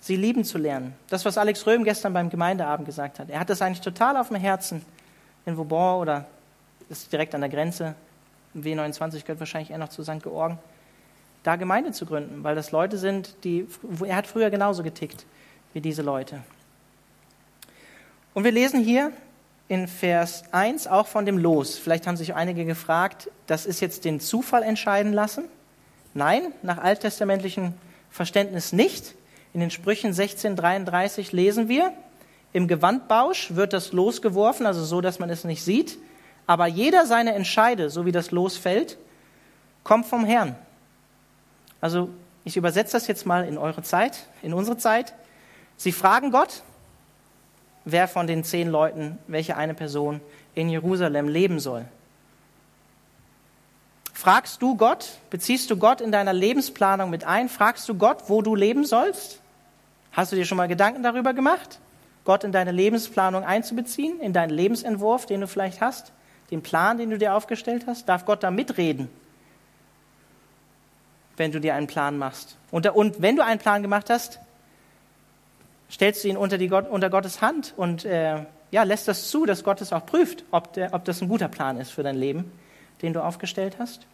sie 0.00 0.16
lieben 0.16 0.44
zu 0.44 0.58
lernen. 0.58 0.94
Das, 1.10 1.24
was 1.24 1.38
Alex 1.38 1.64
Röhm 1.66 1.84
gestern 1.84 2.12
beim 2.12 2.28
Gemeindeabend 2.28 2.86
gesagt 2.86 3.20
hat. 3.20 3.30
Er 3.30 3.38
hat 3.38 3.50
das 3.50 3.62
eigentlich 3.62 3.82
total 3.82 4.16
auf 4.16 4.28
dem 4.28 4.36
Herzen 4.36 4.84
in 5.46 5.56
Vauban 5.56 6.00
oder 6.00 6.26
ist 6.88 7.12
direkt 7.12 7.34
an 7.36 7.42
der 7.42 7.50
Grenze. 7.50 7.94
W29 8.56 9.22
gehört 9.22 9.40
wahrscheinlich 9.40 9.70
eher 9.70 9.78
noch 9.78 9.88
zu 9.88 10.02
St. 10.02 10.22
Georgen. 10.22 10.58
Da 11.42 11.56
Gemeinde 11.56 11.92
zu 11.92 12.06
gründen, 12.06 12.44
weil 12.44 12.54
das 12.54 12.70
Leute 12.70 12.98
sind, 12.98 13.34
die, 13.44 13.66
er 14.06 14.16
hat 14.16 14.26
früher 14.26 14.50
genauso 14.50 14.82
getickt 14.82 15.26
wie 15.72 15.80
diese 15.80 16.02
Leute. 16.02 16.40
Und 18.34 18.44
wir 18.44 18.52
lesen 18.52 18.82
hier 18.82 19.12
in 19.68 19.88
Vers 19.88 20.44
1 20.52 20.86
auch 20.86 21.06
von 21.06 21.26
dem 21.26 21.38
Los. 21.38 21.78
Vielleicht 21.78 22.06
haben 22.06 22.16
sich 22.16 22.34
einige 22.34 22.64
gefragt, 22.64 23.30
das 23.46 23.66
ist 23.66 23.80
jetzt 23.80 24.04
den 24.04 24.20
Zufall 24.20 24.62
entscheiden 24.62 25.12
lassen? 25.12 25.44
Nein, 26.14 26.52
nach 26.62 26.78
alttestamentlichem 26.78 27.72
Verständnis 28.10 28.72
nicht. 28.72 29.14
In 29.54 29.60
den 29.60 29.70
Sprüchen 29.70 30.08
1633 30.08 31.32
lesen 31.32 31.68
wir, 31.68 31.92
im 32.52 32.68
Gewandbausch 32.68 33.54
wird 33.54 33.72
das 33.72 33.92
Los 33.92 34.20
geworfen, 34.20 34.66
also 34.66 34.84
so, 34.84 35.00
dass 35.00 35.18
man 35.18 35.30
es 35.30 35.44
nicht 35.44 35.62
sieht. 35.62 35.98
Aber 36.52 36.66
jeder 36.66 37.06
seine 37.06 37.32
Entscheide, 37.32 37.88
so 37.88 38.04
wie 38.04 38.12
das 38.12 38.30
Los 38.30 38.58
fällt, 38.58 38.98
kommt 39.84 40.04
vom 40.04 40.26
Herrn. 40.26 40.54
Also 41.80 42.10
ich 42.44 42.58
übersetze 42.58 42.92
das 42.92 43.06
jetzt 43.06 43.24
mal 43.24 43.46
in 43.46 43.56
eure 43.56 43.82
Zeit, 43.82 44.26
in 44.42 44.52
unsere 44.52 44.76
Zeit. 44.76 45.14
Sie 45.78 45.92
fragen 45.92 46.30
Gott, 46.30 46.62
wer 47.86 48.06
von 48.06 48.26
den 48.26 48.44
zehn 48.44 48.68
Leuten, 48.68 49.18
welche 49.28 49.56
eine 49.56 49.72
Person 49.72 50.20
in 50.54 50.68
Jerusalem 50.68 51.26
leben 51.26 51.58
soll. 51.58 51.86
Fragst 54.12 54.60
du 54.60 54.76
Gott, 54.76 55.08
beziehst 55.30 55.70
du 55.70 55.78
Gott 55.78 56.02
in 56.02 56.12
deiner 56.12 56.34
Lebensplanung 56.34 57.08
mit 57.08 57.24
ein? 57.24 57.48
Fragst 57.48 57.88
du 57.88 57.94
Gott, 57.94 58.24
wo 58.28 58.42
du 58.42 58.54
leben 58.54 58.84
sollst? 58.84 59.40
Hast 60.12 60.32
du 60.32 60.36
dir 60.36 60.44
schon 60.44 60.58
mal 60.58 60.68
Gedanken 60.68 61.02
darüber 61.02 61.32
gemacht, 61.32 61.78
Gott 62.26 62.44
in 62.44 62.52
deine 62.52 62.72
Lebensplanung 62.72 63.42
einzubeziehen, 63.42 64.20
in 64.20 64.34
deinen 64.34 64.50
Lebensentwurf, 64.50 65.24
den 65.24 65.40
du 65.40 65.46
vielleicht 65.46 65.80
hast, 65.80 66.12
den 66.52 66.62
Plan, 66.62 66.98
den 66.98 67.10
du 67.10 67.18
dir 67.18 67.34
aufgestellt 67.34 67.84
hast? 67.86 68.08
Darf 68.08 68.24
Gott 68.24 68.42
da 68.42 68.50
mitreden? 68.50 69.08
wenn 71.36 71.52
du 71.52 71.60
dir 71.60 71.74
einen 71.74 71.86
Plan 71.86 72.18
machst. 72.18 72.56
Und, 72.70 72.86
und 72.88 73.20
wenn 73.20 73.36
du 73.36 73.44
einen 73.44 73.58
Plan 73.58 73.82
gemacht 73.82 74.10
hast, 74.10 74.38
stellst 75.90 76.24
du 76.24 76.28
ihn 76.28 76.36
unter, 76.36 76.58
die 76.58 76.68
Gott, 76.68 76.88
unter 76.88 77.10
Gottes 77.10 77.40
Hand 77.40 77.74
und 77.76 78.04
äh, 78.04 78.44
ja, 78.70 78.82
lässt 78.84 79.08
das 79.08 79.28
zu, 79.28 79.44
dass 79.44 79.64
Gott 79.64 79.80
es 79.80 79.92
auch 79.92 80.06
prüft, 80.06 80.44
ob, 80.50 80.72
der, 80.74 80.94
ob 80.94 81.04
das 81.04 81.20
ein 81.20 81.28
guter 81.28 81.48
Plan 81.48 81.78
ist 81.78 81.90
für 81.90 82.02
dein 82.02 82.16
Leben, 82.16 82.50
den 83.02 83.12
du 83.12 83.22
aufgestellt 83.22 83.76
hast. 83.78 84.06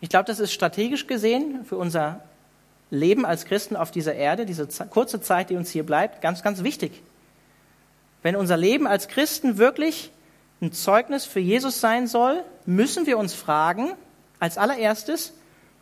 Ich 0.00 0.08
glaube, 0.08 0.24
das 0.24 0.40
ist 0.40 0.52
strategisch 0.52 1.06
gesehen 1.06 1.64
für 1.64 1.76
unser 1.76 2.22
Leben 2.90 3.26
als 3.26 3.44
Christen 3.44 3.76
auf 3.76 3.90
dieser 3.90 4.14
Erde, 4.14 4.46
diese 4.46 4.66
kurze 4.88 5.20
Zeit, 5.20 5.50
die 5.50 5.56
uns 5.56 5.70
hier 5.70 5.84
bleibt, 5.84 6.22
ganz, 6.22 6.42
ganz 6.42 6.62
wichtig. 6.62 7.02
Wenn 8.22 8.34
unser 8.34 8.56
Leben 8.56 8.86
als 8.86 9.08
Christen 9.08 9.58
wirklich 9.58 10.10
ein 10.60 10.72
Zeugnis 10.72 11.24
für 11.24 11.40
Jesus 11.40 11.80
sein 11.80 12.06
soll, 12.06 12.44
müssen 12.66 13.06
wir 13.06 13.18
uns 13.18 13.34
fragen, 13.34 13.92
als 14.40 14.58
allererstes, 14.58 15.32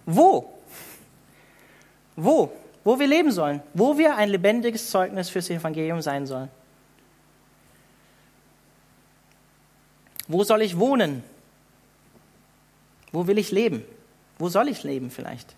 wo? 0.04 0.52
Wo? 2.14 2.52
Wo 2.84 2.98
wir 2.98 3.06
leben 3.06 3.32
sollen, 3.32 3.62
wo 3.74 3.98
wir 3.98 4.16
ein 4.16 4.28
lebendiges 4.28 4.90
Zeugnis 4.90 5.28
fürs 5.28 5.50
Evangelium 5.50 6.00
sein 6.02 6.26
sollen. 6.26 6.48
Wo 10.28 10.44
soll 10.44 10.62
ich 10.62 10.78
wohnen? 10.78 11.22
Wo 13.12 13.26
will 13.26 13.38
ich 13.38 13.50
leben? 13.50 13.84
Wo 14.38 14.48
soll 14.48 14.68
ich 14.68 14.82
leben 14.82 15.10
vielleicht? 15.10 15.54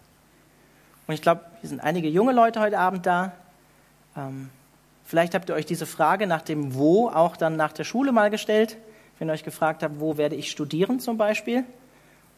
Und 1.06 1.14
ich 1.14 1.22
glaube, 1.22 1.44
hier 1.60 1.68
sind 1.70 1.80
einige 1.80 2.08
junge 2.08 2.32
Leute 2.32 2.60
heute 2.60 2.78
Abend 2.78 3.06
da. 3.06 3.32
Ähm, 4.16 4.50
vielleicht 5.04 5.34
habt 5.34 5.48
ihr 5.48 5.54
euch 5.54 5.66
diese 5.66 5.86
Frage 5.86 6.26
nach 6.26 6.42
dem 6.42 6.74
Wo 6.74 7.08
auch 7.08 7.36
dann 7.36 7.56
nach 7.56 7.72
der 7.72 7.84
Schule 7.84 8.12
mal 8.12 8.30
gestellt, 8.30 8.76
wenn 9.18 9.28
ihr 9.28 9.32
euch 9.32 9.44
gefragt 9.44 9.82
habt, 9.82 10.00
wo 10.00 10.16
werde 10.16 10.36
ich 10.36 10.50
studieren 10.50 11.00
zum 11.00 11.18
Beispiel. 11.18 11.64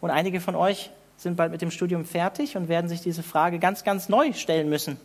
Und 0.01 0.11
einige 0.11 0.41
von 0.41 0.55
euch 0.55 0.91
sind 1.17 1.37
bald 1.37 1.53
mit 1.53 1.63
dem 1.63 1.71
Studium 1.71 2.05
fertig 2.05 2.57
und 2.57 2.69
werden 2.69 2.89
sich 2.89 3.01
diese 3.01 3.23
Frage 3.23 3.59
ganz, 3.59 3.85
ganz 3.85 4.09
neu 4.09 4.33
stellen 4.33 4.69
müssen. 4.69 4.99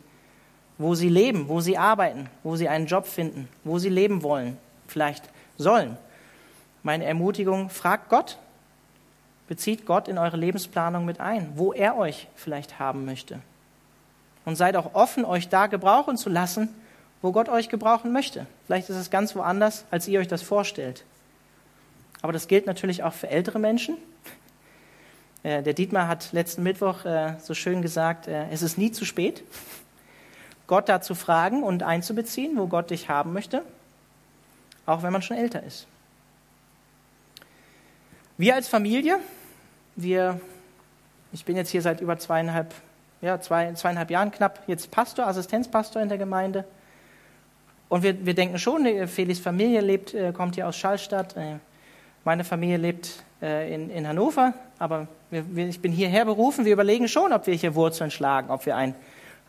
Wo 0.78 0.94
sie 0.94 1.08
leben, 1.08 1.48
wo 1.48 1.60
sie 1.60 1.78
arbeiten, 1.78 2.28
wo 2.42 2.56
sie 2.56 2.68
einen 2.68 2.86
Job 2.86 3.06
finden, 3.06 3.48
wo 3.64 3.78
sie 3.78 3.88
leben 3.88 4.22
wollen, 4.22 4.56
vielleicht 4.86 5.24
sollen. 5.56 5.96
Meine 6.82 7.04
Ermutigung, 7.04 7.70
fragt 7.70 8.08
Gott, 8.08 8.38
bezieht 9.48 9.86
Gott 9.86 10.08
in 10.08 10.18
eure 10.18 10.36
Lebensplanung 10.36 11.04
mit 11.04 11.20
ein, 11.20 11.52
wo 11.54 11.72
er 11.72 11.96
euch 11.96 12.28
vielleicht 12.34 12.78
haben 12.78 13.04
möchte 13.04 13.40
und 14.46 14.56
seid 14.56 14.76
auch 14.76 14.94
offen, 14.94 15.26
euch 15.26 15.50
da 15.50 15.66
gebrauchen 15.66 16.16
zu 16.16 16.30
lassen, 16.30 16.74
wo 17.20 17.32
Gott 17.32 17.50
euch 17.50 17.68
gebrauchen 17.68 18.12
möchte. 18.12 18.46
Vielleicht 18.64 18.88
ist 18.88 18.96
es 18.96 19.10
ganz 19.10 19.34
woanders, 19.34 19.84
als 19.90 20.08
ihr 20.08 20.20
euch 20.20 20.28
das 20.28 20.40
vorstellt. 20.40 21.04
Aber 22.26 22.32
das 22.32 22.48
gilt 22.48 22.66
natürlich 22.66 23.04
auch 23.04 23.12
für 23.12 23.28
ältere 23.28 23.60
Menschen. 23.60 23.98
Äh, 25.44 25.62
der 25.62 25.74
Dietmar 25.74 26.08
hat 26.08 26.32
letzten 26.32 26.64
Mittwoch 26.64 27.04
äh, 27.04 27.34
so 27.40 27.54
schön 27.54 27.82
gesagt, 27.82 28.26
äh, 28.26 28.48
es 28.50 28.62
ist 28.62 28.78
nie 28.78 28.90
zu 28.90 29.04
spät, 29.04 29.44
Gott 30.66 30.88
da 30.88 31.00
zu 31.00 31.14
fragen 31.14 31.62
und 31.62 31.84
einzubeziehen, 31.84 32.56
wo 32.56 32.66
Gott 32.66 32.90
dich 32.90 33.08
haben 33.08 33.32
möchte, 33.32 33.62
auch 34.86 35.04
wenn 35.04 35.12
man 35.12 35.22
schon 35.22 35.36
älter 35.36 35.62
ist. 35.62 35.86
Wir 38.38 38.56
als 38.56 38.66
Familie, 38.66 39.20
wir, 39.94 40.40
ich 41.30 41.44
bin 41.44 41.54
jetzt 41.54 41.70
hier 41.70 41.80
seit 41.80 42.00
über 42.00 42.18
zweieinhalb 42.18 42.74
ja, 43.22 43.40
zwei, 43.40 43.72
zweieinhalb 43.74 44.10
Jahren 44.10 44.32
knapp 44.32 44.64
jetzt 44.66 44.90
Pastor, 44.90 45.28
Assistenzpastor 45.28 46.02
in 46.02 46.08
der 46.08 46.18
Gemeinde. 46.18 46.64
Und 47.88 48.02
wir, 48.02 48.26
wir 48.26 48.34
denken 48.34 48.58
schon, 48.58 49.06
Felix 49.06 49.38
Familie 49.38 49.80
lebt, 49.80 50.12
kommt 50.34 50.56
hier 50.56 50.66
aus 50.66 50.76
Schallstadt. 50.76 51.36
Meine 52.26 52.42
Familie 52.42 52.76
lebt 52.76 53.22
äh, 53.40 53.72
in, 53.72 53.88
in 53.88 54.08
Hannover, 54.08 54.52
aber 54.80 55.06
wir, 55.30 55.54
wir, 55.54 55.68
ich 55.68 55.80
bin 55.80 55.92
hierher 55.92 56.24
berufen. 56.24 56.64
Wir 56.64 56.72
überlegen 56.72 57.06
schon, 57.06 57.32
ob 57.32 57.46
wir 57.46 57.54
hier 57.54 57.76
Wurzeln 57.76 58.10
schlagen, 58.10 58.50
ob 58.50 58.66
wir 58.66 58.74
ein, 58.74 58.96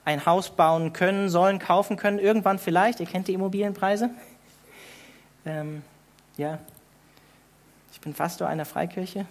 ein 0.06 0.28
Haus 0.28 0.52
bauen 0.52 0.94
können, 0.94 1.28
sollen, 1.28 1.58
kaufen 1.58 1.98
können, 1.98 2.20
irgendwann 2.20 2.60
vielleicht. 2.60 3.00
Ihr 3.00 3.08
kennt 3.08 3.30
die 3.30 3.34
Immobilienpreise. 3.34 4.12
Ähm, 5.44 5.82
ja, 6.38 6.60
ich 7.94 8.00
bin 8.00 8.14
Pastor 8.14 8.48
einer 8.48 8.64
Freikirche. 8.64 9.26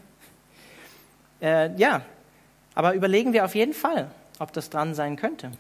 Äh, 1.41 1.73
ja, 1.76 2.03
aber 2.75 2.95
überlegen 2.95 3.33
wir 3.33 3.45
auf 3.45 3.55
jeden 3.55 3.75
Fall, 3.75 4.11
ob 4.41 4.53
das 4.55 4.71
dran 4.71 4.93
sein 4.93 5.15
könnte. 5.15 5.53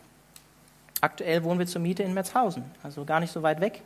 Aktuell 1.02 1.44
wohnen 1.44 1.60
wir 1.60 1.68
zur 1.68 1.82
Miete 1.82 2.02
in 2.02 2.14
Merzhausen, 2.14 2.64
also 2.82 3.04
gar 3.04 3.20
nicht 3.20 3.32
so 3.32 3.44
weit 3.44 3.60
weg. 3.60 3.82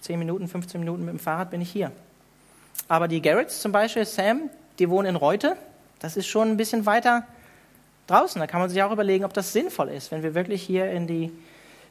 Zehn 0.00 0.20
Minuten, 0.20 0.46
15 0.46 0.78
Minuten 0.78 1.04
mit 1.04 1.14
dem 1.14 1.18
Fahrrad 1.18 1.50
bin 1.50 1.60
ich 1.60 1.72
hier. 1.72 1.90
Aber 2.88 3.08
die 3.08 3.22
Garretts 3.22 3.60
zum 3.60 3.72
Beispiel, 3.72 4.04
Sam, 4.04 4.50
die 4.78 4.90
wohnen 4.90 5.10
in 5.10 5.16
Reute. 5.16 5.56
Das 6.00 6.16
ist 6.16 6.26
schon 6.26 6.50
ein 6.50 6.56
bisschen 6.56 6.86
weiter 6.86 7.24
draußen. 8.06 8.38
Da 8.40 8.46
kann 8.46 8.60
man 8.60 8.68
sich 8.68 8.82
auch 8.82 8.92
überlegen, 8.92 9.24
ob 9.24 9.32
das 9.32 9.52
sinnvoll 9.52 9.88
ist, 9.88 10.10
wenn 10.10 10.22
wir 10.22 10.34
wirklich 10.34 10.62
hier 10.62 10.90
in 10.90 11.06
die 11.06 11.32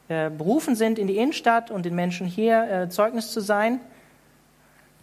äh, 0.09 0.29
berufen 0.29 0.75
sind, 0.75 0.99
in 0.99 1.07
die 1.07 1.17
Innenstadt 1.17 1.71
und 1.71 1.85
den 1.85 1.95
Menschen 1.95 2.27
hier 2.27 2.69
äh, 2.69 2.89
Zeugnis 2.89 3.31
zu 3.31 3.39
sein. 3.39 3.79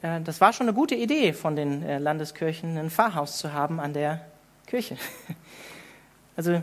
Äh, 0.02 0.20
das 0.20 0.40
war 0.40 0.52
schon 0.52 0.68
eine 0.68 0.74
gute 0.74 0.94
Idee 0.94 1.32
von 1.32 1.56
den 1.56 1.82
äh, 1.82 1.98
Landeskirchen, 1.98 2.76
ein 2.76 2.90
Pfarrhaus 2.90 3.38
zu 3.38 3.52
haben 3.52 3.80
an 3.80 3.92
der 3.92 4.20
Kirche. 4.66 4.96
Also 6.36 6.62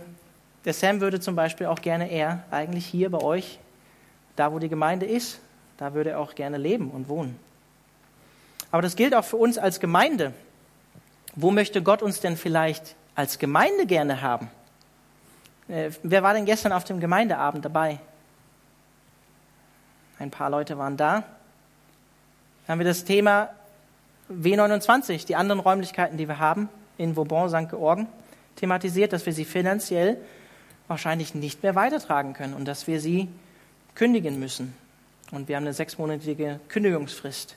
der 0.66 0.74
Sam 0.74 1.02
würde 1.02 1.20
zum 1.20 1.36
Beispiel 1.36 1.68
auch 1.68 1.82
gerne 1.82 2.10
eher 2.10 2.44
eigentlich 2.50 2.88
hier 2.88 3.12
bei 3.12 3.22
euch, 3.22 3.60
da 4.36 4.52
wo 4.52 4.58
die 4.58 4.70
Gemeinde 4.70 5.06
ist, 5.06 5.40
da 5.78 5.94
würde 5.94 6.12
er 6.12 6.20
auch 6.20 6.34
gerne 6.34 6.58
leben 6.58 6.90
und 6.90 7.10
wohnen. 7.10 7.38
Aber 8.72 8.82
das 8.82 8.96
gilt 8.96 9.16
auch 9.16 9.26
für 9.26 9.38
uns 9.38 9.58
als 9.58 9.80
Gemeinde. 9.80 10.34
Wo 11.36 11.52
möchte 11.52 11.82
Gott 11.82 12.02
uns 12.02 12.20
denn 12.20 12.36
vielleicht 12.36 12.96
als 13.16 13.40
Gemeinde 13.40 13.86
gerne 13.86 14.22
haben? 14.22 14.50
Äh, 15.68 15.92
wer 16.04 16.24
war 16.24 16.34
denn 16.34 16.46
gestern 16.46 16.72
auf 16.72 16.84
dem 16.84 17.00
Gemeindeabend 17.00 17.64
dabei? 17.64 18.00
Ein 20.20 20.32
paar 20.32 20.50
Leute 20.50 20.78
waren 20.78 20.98
da. 20.98 21.24
Dann 22.66 22.74
haben 22.74 22.80
wir 22.80 22.86
das 22.86 23.06
Thema 23.06 23.50
W29, 24.30 25.26
die 25.26 25.36
anderen 25.36 25.60
Räumlichkeiten, 25.60 26.18
die 26.18 26.28
wir 26.28 26.40
haben 26.40 26.70
in 26.98 27.16
Vauban, 27.16 27.50
St. 27.50 27.70
Georgen, 27.70 28.08
thematisiert, 28.56 29.14
dass 29.14 29.26
wir 29.26 29.34
sie 29.34 29.46
finanziell 29.46 30.18
wahrscheinlich 30.88 31.36
nicht 31.36 31.64
mehr 31.64 31.76
weitertragen 31.76 32.34
können 32.34 32.54
und 32.54 32.66
dass 32.66 32.88
wir 32.88 33.00
sie 33.00 33.30
kündigen 33.96 34.40
müssen. 34.40 34.76
Und 35.32 35.48
wir 35.48 35.56
haben 35.56 35.64
eine 35.64 35.74
sechsmonatige 35.74 36.60
Kündigungsfrist. 36.70 37.56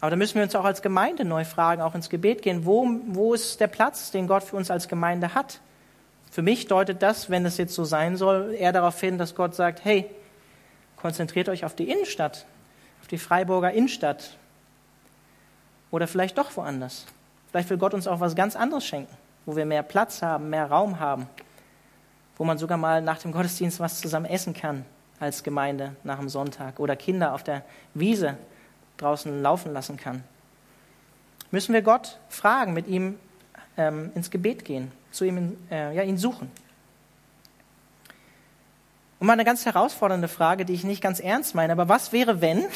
Aber 0.00 0.10
da 0.10 0.16
müssen 0.16 0.34
wir 0.36 0.42
uns 0.42 0.54
auch 0.54 0.64
als 0.64 0.82
Gemeinde 0.82 1.24
neu 1.24 1.44
fragen, 1.44 1.80
auch 1.80 1.94
ins 1.94 2.10
Gebet 2.10 2.42
gehen, 2.42 2.66
wo, 2.66 2.86
wo 3.08 3.34
ist 3.34 3.60
der 3.60 3.66
Platz, 3.66 4.10
den 4.10 4.26
Gott 4.26 4.42
für 4.42 4.56
uns 4.56 4.70
als 4.70 4.88
Gemeinde 4.88 5.34
hat? 5.34 5.60
Für 6.30 6.42
mich 6.42 6.66
deutet 6.66 7.02
das, 7.02 7.30
wenn 7.30 7.46
es 7.46 7.56
jetzt 7.56 7.74
so 7.74 7.84
sein 7.84 8.16
soll, 8.16 8.54
eher 8.58 8.72
darauf 8.72 9.00
hin, 9.00 9.16
dass 9.16 9.34
Gott 9.34 9.54
sagt, 9.54 9.84
hey, 9.84 10.10
konzentriert 10.96 11.48
euch 11.48 11.64
auf 11.64 11.74
die 11.74 11.90
Innenstadt, 11.90 12.44
auf 13.00 13.08
die 13.08 13.18
Freiburger 13.18 13.72
Innenstadt. 13.72 14.36
Oder 15.90 16.06
vielleicht 16.06 16.36
doch 16.36 16.56
woanders. 16.56 17.06
Vielleicht 17.50 17.70
will 17.70 17.78
Gott 17.78 17.94
uns 17.94 18.06
auch 18.06 18.20
was 18.20 18.34
ganz 18.34 18.54
anderes 18.54 18.84
schenken 18.84 19.16
wo 19.46 19.54
wir 19.54 19.64
mehr 19.64 19.84
Platz 19.84 20.20
haben, 20.20 20.50
mehr 20.50 20.66
Raum 20.66 20.98
haben, 20.98 21.28
wo 22.36 22.44
man 22.44 22.58
sogar 22.58 22.76
mal 22.76 23.00
nach 23.00 23.18
dem 23.18 23.32
Gottesdienst 23.32 23.80
was 23.80 24.00
zusammen 24.00 24.26
essen 24.26 24.52
kann 24.52 24.84
als 25.18 25.42
Gemeinde 25.42 25.96
nach 26.04 26.18
dem 26.18 26.28
Sonntag 26.28 26.78
oder 26.78 26.96
Kinder 26.96 27.32
auf 27.32 27.42
der 27.42 27.62
Wiese 27.94 28.36
draußen 28.98 29.42
laufen 29.42 29.72
lassen 29.72 29.96
kann. 29.96 30.22
Müssen 31.50 31.72
wir 31.72 31.82
Gott 31.82 32.18
fragen, 32.28 32.72
mit 32.72 32.86
ihm 32.86 33.18
ähm, 33.76 34.10
ins 34.14 34.30
Gebet 34.30 34.64
gehen, 34.64 34.90
zu 35.10 35.24
ihm, 35.24 35.56
äh, 35.70 35.94
ja, 35.94 36.02
ihn 36.02 36.18
suchen. 36.18 36.50
Und 39.18 39.26
mal 39.26 39.34
eine 39.34 39.44
ganz 39.44 39.64
herausfordernde 39.64 40.28
Frage, 40.28 40.64
die 40.64 40.74
ich 40.74 40.84
nicht 40.84 41.02
ganz 41.02 41.20
ernst 41.20 41.54
meine, 41.54 41.72
aber 41.72 41.88
was 41.88 42.12
wäre, 42.12 42.40
wenn, 42.40 42.66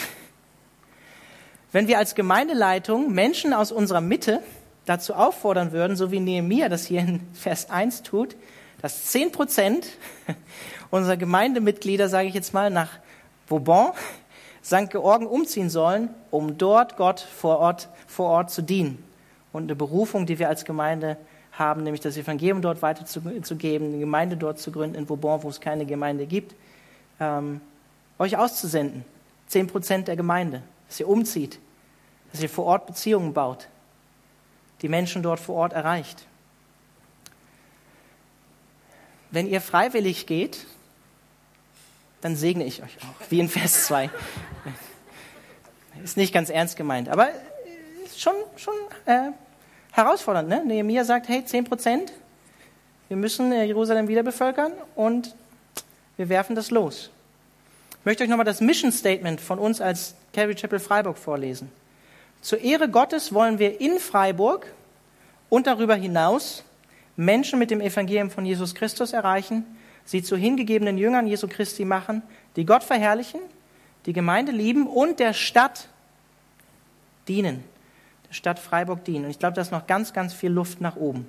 wenn 1.72 1.88
wir 1.88 1.98
als 1.98 2.14
Gemeindeleitung 2.14 3.12
Menschen 3.12 3.52
aus 3.52 3.72
unserer 3.72 4.00
Mitte 4.00 4.42
dazu 4.86 5.14
auffordern 5.14 5.72
würden, 5.72 5.96
so 5.96 6.10
wie 6.10 6.20
Nehemiah 6.20 6.68
das 6.68 6.86
hier 6.86 7.00
in 7.00 7.20
Vers 7.34 7.70
1 7.70 8.02
tut, 8.02 8.36
dass 8.80 9.06
10 9.06 9.32
Prozent 9.32 9.86
unserer 10.90 11.16
Gemeindemitglieder, 11.16 12.08
sage 12.08 12.28
ich 12.28 12.34
jetzt 12.34 12.54
mal, 12.54 12.70
nach 12.70 12.90
Vauban, 13.46 13.92
St. 14.64 14.90
Georgen 14.90 15.26
umziehen 15.26 15.70
sollen, 15.70 16.10
um 16.30 16.58
dort 16.58 16.96
Gott 16.96 17.20
vor 17.20 17.58
Ort, 17.58 17.88
vor 18.06 18.26
Ort 18.26 18.50
zu 18.50 18.62
dienen. 18.62 19.02
Und 19.52 19.64
eine 19.64 19.74
Berufung, 19.74 20.26
die 20.26 20.38
wir 20.38 20.48
als 20.48 20.64
Gemeinde 20.64 21.16
haben, 21.52 21.82
nämlich 21.82 22.00
das 22.00 22.16
Evangelium 22.16 22.62
dort 22.62 22.82
weiterzugeben, 22.82 23.88
eine 23.88 23.98
Gemeinde 23.98 24.36
dort 24.36 24.58
zu 24.58 24.70
gründen 24.70 24.96
in 24.96 25.08
Vauban, 25.08 25.42
wo 25.42 25.48
es 25.48 25.60
keine 25.60 25.86
Gemeinde 25.86 26.26
gibt, 26.26 26.54
ähm, 27.18 27.60
euch 28.18 28.36
auszusenden. 28.36 29.04
10 29.48 29.66
Prozent 29.66 30.08
der 30.08 30.16
Gemeinde, 30.16 30.62
dass 30.88 31.00
ihr 31.00 31.08
umzieht, 31.08 31.58
dass 32.30 32.40
ihr 32.40 32.48
vor 32.48 32.66
Ort 32.66 32.86
Beziehungen 32.86 33.34
baut, 33.34 33.68
die 34.82 34.88
Menschen 34.88 35.22
dort 35.22 35.40
vor 35.40 35.56
Ort 35.56 35.72
erreicht. 35.72 36.24
Wenn 39.32 39.48
ihr 39.48 39.60
freiwillig 39.60 40.26
geht, 40.26 40.66
dann 42.20 42.36
segne 42.36 42.64
ich 42.64 42.82
euch 42.82 42.96
auch, 42.98 43.30
wie 43.30 43.40
in 43.40 43.48
Vers 43.48 43.86
2. 43.86 44.10
Ist 46.04 46.16
nicht 46.16 46.32
ganz 46.32 46.50
ernst 46.50 46.76
gemeint, 46.76 47.08
aber 47.08 47.28
schon, 48.16 48.34
schon 48.56 48.74
äh, 49.06 49.30
herausfordernd. 49.92 50.48
Ne? 50.48 50.62
Nehemiah 50.64 51.04
sagt, 51.04 51.28
hey, 51.28 51.44
10 51.44 51.64
Prozent, 51.64 52.12
wir 53.08 53.16
müssen 53.16 53.52
äh, 53.52 53.64
Jerusalem 53.64 54.08
wieder 54.08 54.22
bevölkern 54.22 54.72
und 54.94 55.34
wir 56.16 56.28
werfen 56.28 56.54
das 56.54 56.70
los. 56.70 57.10
Ich 57.98 58.06
möchte 58.06 58.22
euch 58.24 58.30
nochmal 58.30 58.46
das 58.46 58.60
Mission 58.60 58.92
Statement 58.92 59.40
von 59.40 59.58
uns 59.58 59.80
als 59.80 60.14
Calvary 60.32 60.54
Chapel 60.54 60.78
Freiburg 60.78 61.18
vorlesen. 61.18 61.70
Zur 62.40 62.60
Ehre 62.60 62.88
Gottes 62.88 63.34
wollen 63.34 63.58
wir 63.58 63.80
in 63.80 63.98
Freiburg 63.98 64.66
und 65.50 65.66
darüber 65.66 65.94
hinaus 65.94 66.64
Menschen 67.16 67.58
mit 67.58 67.70
dem 67.70 67.82
Evangelium 67.82 68.30
von 68.30 68.46
Jesus 68.46 68.74
Christus 68.74 69.12
erreichen, 69.12 69.64
sie 70.10 70.24
zu 70.24 70.36
hingegebenen 70.36 70.98
Jüngern 70.98 71.28
Jesu 71.28 71.46
Christi 71.46 71.84
machen, 71.84 72.22
die 72.56 72.66
Gott 72.66 72.82
verherrlichen, 72.82 73.38
die 74.06 74.12
Gemeinde 74.12 74.50
lieben 74.50 74.88
und 74.88 75.20
der 75.20 75.34
Stadt 75.34 75.86
dienen. 77.28 77.62
Der 78.28 78.34
Stadt 78.34 78.58
Freiburg 78.58 79.04
dienen. 79.04 79.26
Und 79.26 79.30
ich 79.30 79.38
glaube, 79.38 79.54
da 79.54 79.62
ist 79.62 79.70
noch 79.70 79.86
ganz, 79.86 80.12
ganz 80.12 80.34
viel 80.34 80.50
Luft 80.50 80.80
nach 80.80 80.96
oben. 80.96 81.28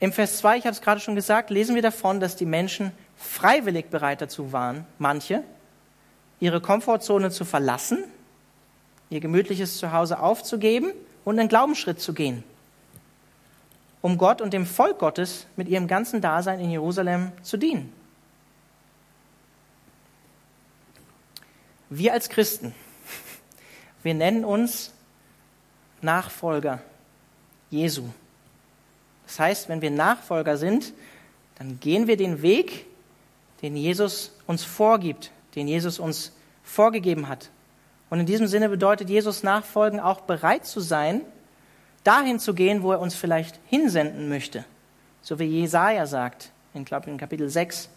Im 0.00 0.14
Vers 0.14 0.38
2, 0.38 0.56
ich 0.56 0.64
habe 0.64 0.72
es 0.72 0.80
gerade 0.80 0.98
schon 0.98 1.14
gesagt, 1.14 1.50
lesen 1.50 1.74
wir 1.74 1.82
davon, 1.82 2.20
dass 2.20 2.36
die 2.36 2.46
Menschen 2.46 2.92
freiwillig 3.18 3.90
bereit 3.90 4.22
dazu 4.22 4.50
waren, 4.50 4.86
manche, 4.98 5.44
ihre 6.40 6.62
Komfortzone 6.62 7.30
zu 7.30 7.44
verlassen, 7.44 8.02
ihr 9.10 9.20
gemütliches 9.20 9.76
Zuhause 9.76 10.20
aufzugeben 10.20 10.92
und 11.26 11.38
einen 11.38 11.50
Glaubensschritt 11.50 12.00
zu 12.00 12.14
gehen, 12.14 12.44
um 14.02 14.18
Gott 14.18 14.40
und 14.40 14.52
dem 14.52 14.66
Volk 14.66 14.98
Gottes 14.98 15.46
mit 15.56 15.68
ihrem 15.68 15.86
ganzen 15.86 16.20
Dasein 16.20 16.60
in 16.60 16.70
Jerusalem 16.70 17.32
zu 17.42 17.56
dienen. 17.56 17.92
Wir 21.88 22.12
als 22.12 22.28
Christen, 22.28 22.74
wir 24.02 24.14
nennen 24.14 24.44
uns 24.44 24.92
Nachfolger 26.00 26.80
Jesu. 27.70 28.04
Das 29.26 29.38
heißt, 29.38 29.68
wenn 29.68 29.80
wir 29.80 29.90
Nachfolger 29.90 30.56
sind, 30.56 30.92
dann 31.58 31.78
gehen 31.78 32.06
wir 32.08 32.16
den 32.16 32.42
Weg, 32.42 32.86
den 33.62 33.76
Jesus 33.76 34.32
uns 34.46 34.64
vorgibt, 34.64 35.30
den 35.54 35.68
Jesus 35.68 35.98
uns 35.98 36.32
vorgegeben 36.64 37.28
hat. 37.28 37.50
Und 38.10 38.20
in 38.20 38.26
diesem 38.26 38.46
Sinne 38.46 38.68
bedeutet 38.68 39.08
Jesus 39.08 39.42
Nachfolgen 39.42 40.00
auch 40.00 40.22
bereit 40.22 40.66
zu 40.66 40.80
sein, 40.80 41.22
dahin 42.04 42.38
zu 42.38 42.54
gehen, 42.54 42.82
wo 42.82 42.92
er 42.92 43.00
uns 43.00 43.14
vielleicht 43.14 43.58
hinsenden 43.66 44.28
möchte. 44.28 44.64
So 45.20 45.38
wie 45.38 45.44
Jesaja 45.44 46.06
sagt, 46.06 46.50
in, 46.74 46.84
glaube 46.84 47.10
in 47.10 47.18
Kapitel 47.18 47.48
6, 47.48 47.88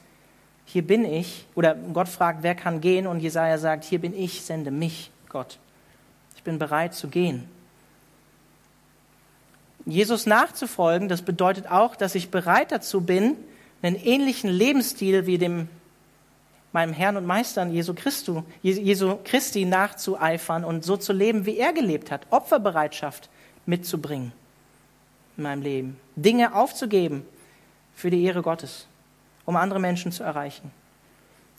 hier 0.65 0.85
bin 0.85 1.05
ich, 1.05 1.45
oder 1.55 1.75
Gott 1.75 2.09
fragt, 2.09 2.43
wer 2.43 2.55
kann 2.55 2.81
gehen? 2.81 3.07
Und 3.07 3.19
Jesaja 3.19 3.57
sagt, 3.57 3.83
hier 3.83 3.99
bin 3.99 4.17
ich, 4.17 4.41
sende 4.41 4.71
mich, 4.71 5.11
Gott. 5.29 5.59
Ich 6.35 6.43
bin 6.43 6.59
bereit 6.59 6.93
zu 6.93 7.07
gehen. 7.07 7.47
Jesus 9.85 10.25
nachzufolgen, 10.25 11.07
das 11.07 11.21
bedeutet 11.21 11.69
auch, 11.69 11.95
dass 11.95 12.15
ich 12.15 12.31
bereit 12.31 12.71
dazu 12.71 13.01
bin, 13.01 13.35
einen 13.83 13.95
ähnlichen 13.95 14.49
Lebensstil 14.49 15.27
wie 15.27 15.37
dem 15.37 15.67
meinem 16.71 16.91
Herrn 16.91 17.15
und 17.15 17.25
Meister 17.25 17.65
Jesu, 17.67 17.93
Christu, 17.93 18.43
Jesu 18.61 19.17
Christi 19.23 19.63
nachzueifern 19.63 20.65
und 20.65 20.83
so 20.83 20.97
zu 20.97 21.13
leben, 21.13 21.45
wie 21.45 21.57
er 21.57 21.71
gelebt 21.71 22.11
hat. 22.11 22.27
Opferbereitschaft 22.31 23.29
mitzubringen 23.65 24.31
in 25.37 25.43
meinem 25.43 25.61
Leben. 25.61 25.99
Dinge 26.15 26.55
aufzugeben 26.55 27.25
für 27.95 28.09
die 28.09 28.23
Ehre 28.23 28.41
Gottes, 28.41 28.87
um 29.45 29.55
andere 29.55 29.79
Menschen 29.79 30.11
zu 30.11 30.23
erreichen. 30.23 30.71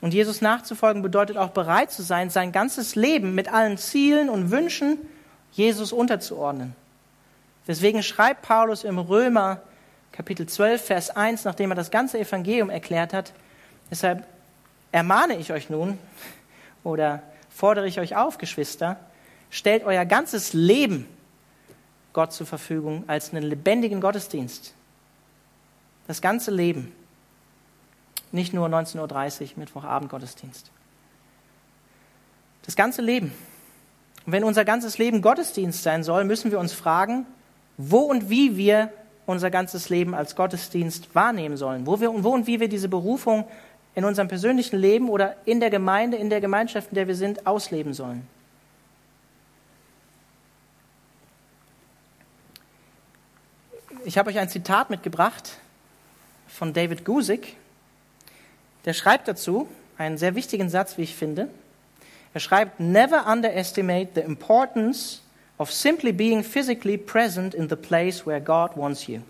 Und 0.01 0.13
Jesus 0.13 0.41
nachzufolgen 0.41 1.03
bedeutet 1.03 1.37
auch 1.37 1.51
bereit 1.51 1.91
zu 1.91 2.03
sein, 2.03 2.31
sein 2.31 2.53
ganzes 2.53 2.95
Leben 2.95 3.35
mit 3.35 3.53
allen 3.53 3.79
Zielen 3.79 4.29
und 4.29 4.51
Wünschen 4.51 4.99
Jesus 5.53 5.93
unterzuordnen. 5.93 6.75
Deswegen 7.67 8.03
schreibt 8.03 8.43
Paulus 8.43 8.85
im 8.85 8.99
Römer 8.99 9.61
Kapitel 10.13 10.47
12, 10.47 10.85
Vers 10.85 11.11
1, 11.11 11.45
nachdem 11.45 11.73
er 11.73 11.75
das 11.75 11.91
ganze 11.91 12.19
Evangelium 12.19 12.71
erklärt 12.71 13.13
hat, 13.13 13.33
deshalb 13.91 14.26
ermahne 14.93 15.37
ich 15.37 15.52
euch 15.52 15.69
nun 15.69 15.99
oder 16.85 17.23
fordere 17.50 17.87
ich 17.87 18.00
euch 18.00 18.17
auf, 18.17 18.39
Geschwister, 18.39 18.97
stellt 19.50 19.85
euer 19.85 20.04
ganzes 20.04 20.52
Leben 20.52 21.07
Gott 22.17 22.33
zur 22.33 22.47
Verfügung 22.47 23.05
als 23.09 23.33
einen 23.33 23.43
lebendigen 23.43 24.00
Gottesdienst. 24.00 24.73
Das 26.07 26.23
ganze 26.23 26.50
Leben. 26.50 26.91
Nicht 28.33 28.55
nur 28.55 28.67
19.30 28.69 29.43
Uhr 29.43 29.49
Mittwochabend 29.57 30.11
Gottesdienst. 30.11 30.71
Das 32.65 32.75
ganze 32.75 33.02
Leben. 33.02 33.33
Und 34.25 34.33
wenn 34.33 34.45
unser 34.45 34.65
ganzes 34.65 34.97
Leben 34.97 35.21
Gottesdienst 35.21 35.83
sein 35.83 36.02
soll, 36.02 36.25
müssen 36.25 36.50
wir 36.50 36.59
uns 36.59 36.73
fragen, 36.73 37.26
wo 37.76 37.99
und 37.99 38.31
wie 38.31 38.57
wir 38.57 38.91
unser 39.26 39.50
ganzes 39.50 39.91
Leben 39.91 40.15
als 40.15 40.35
Gottesdienst 40.37 41.15
wahrnehmen 41.15 41.59
sollen. 41.59 41.87
Wo, 41.87 42.00
wir, 42.00 42.25
wo 42.25 42.31
und 42.31 42.47
wie 42.47 42.61
wir 42.61 42.71
diese 42.71 42.89
Berufung 42.89 43.47
in 43.95 44.07
unserem 44.07 44.29
persönlichen 44.29 44.79
Leben 44.79 45.11
oder 45.11 45.37
in 45.45 45.61
der 45.61 45.69
Gemeinde, 45.69 46.17
in 46.17 46.31
der 46.31 46.41
Gemeinschaft, 46.41 46.89
in 46.93 46.95
der 46.95 47.09
wir 47.09 47.15
sind, 47.15 47.47
ausleben 47.47 47.93
sollen. 47.93 48.26
Ich 54.06 54.16
habe 54.16 54.30
euch 54.30 54.38
ein 54.38 54.49
Zitat 54.49 54.88
mitgebracht 54.88 55.58
von 56.47 56.73
David 56.73 57.04
Gusick. 57.04 57.56
Der 58.84 58.92
schreibt 58.92 59.26
dazu 59.26 59.66
einen 59.99 60.16
sehr 60.16 60.36
wichtigen 60.36 60.71
Satz, 60.71 60.97
wie 60.97 61.02
ich 61.02 61.16
finde. 61.16 61.49
Er 62.32 62.38
schreibt, 62.38 62.78
Never 62.78 63.26
underestimate 63.26 64.10
the 64.14 64.21
importance 64.21 65.23
of 65.58 65.73
simply 65.73 66.12
being 66.12 66.45
physically 66.45 66.97
present 66.97 67.52
in 67.52 67.69
the 67.69 67.75
place 67.75 68.25
where 68.25 68.40
God 68.40 68.76
wants 68.76 69.08
you. 69.08 69.23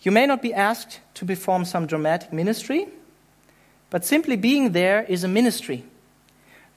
You 0.00 0.10
may 0.10 0.26
not 0.26 0.40
be 0.40 0.54
asked 0.54 1.02
to 1.12 1.26
perform 1.26 1.66
some 1.66 1.86
dramatic 1.86 2.32
ministry, 2.32 2.86
but 3.90 4.06
simply 4.06 4.38
being 4.38 4.72
there 4.72 5.04
is 5.06 5.22
a 5.22 5.28
ministry. 5.28 5.84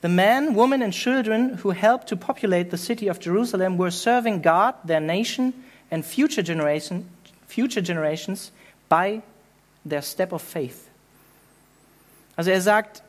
The 0.04 0.10
men, 0.10 0.54
women, 0.54 0.82
and 0.82 0.92
children 0.92 1.60
who 1.64 1.72
helped 1.72 2.08
to 2.10 2.18
populate 2.18 2.72
the 2.72 2.78
city 2.78 3.08
of 3.08 3.22
Jerusalem 3.22 3.78
were 3.78 3.90
serving 3.90 4.42
God, 4.42 4.74
their 4.84 5.00
nation, 5.00 5.54
and 5.90 6.04
future, 6.04 6.44
generation, 6.44 7.08
future 7.48 7.80
generations 7.82 8.52
by 8.90 9.22
their 9.86 10.02
step 10.02 10.34
of 10.34 10.42
faith. 10.42 10.90
Also 12.36 12.52
er 12.52 12.60
sagt, 12.60 13.02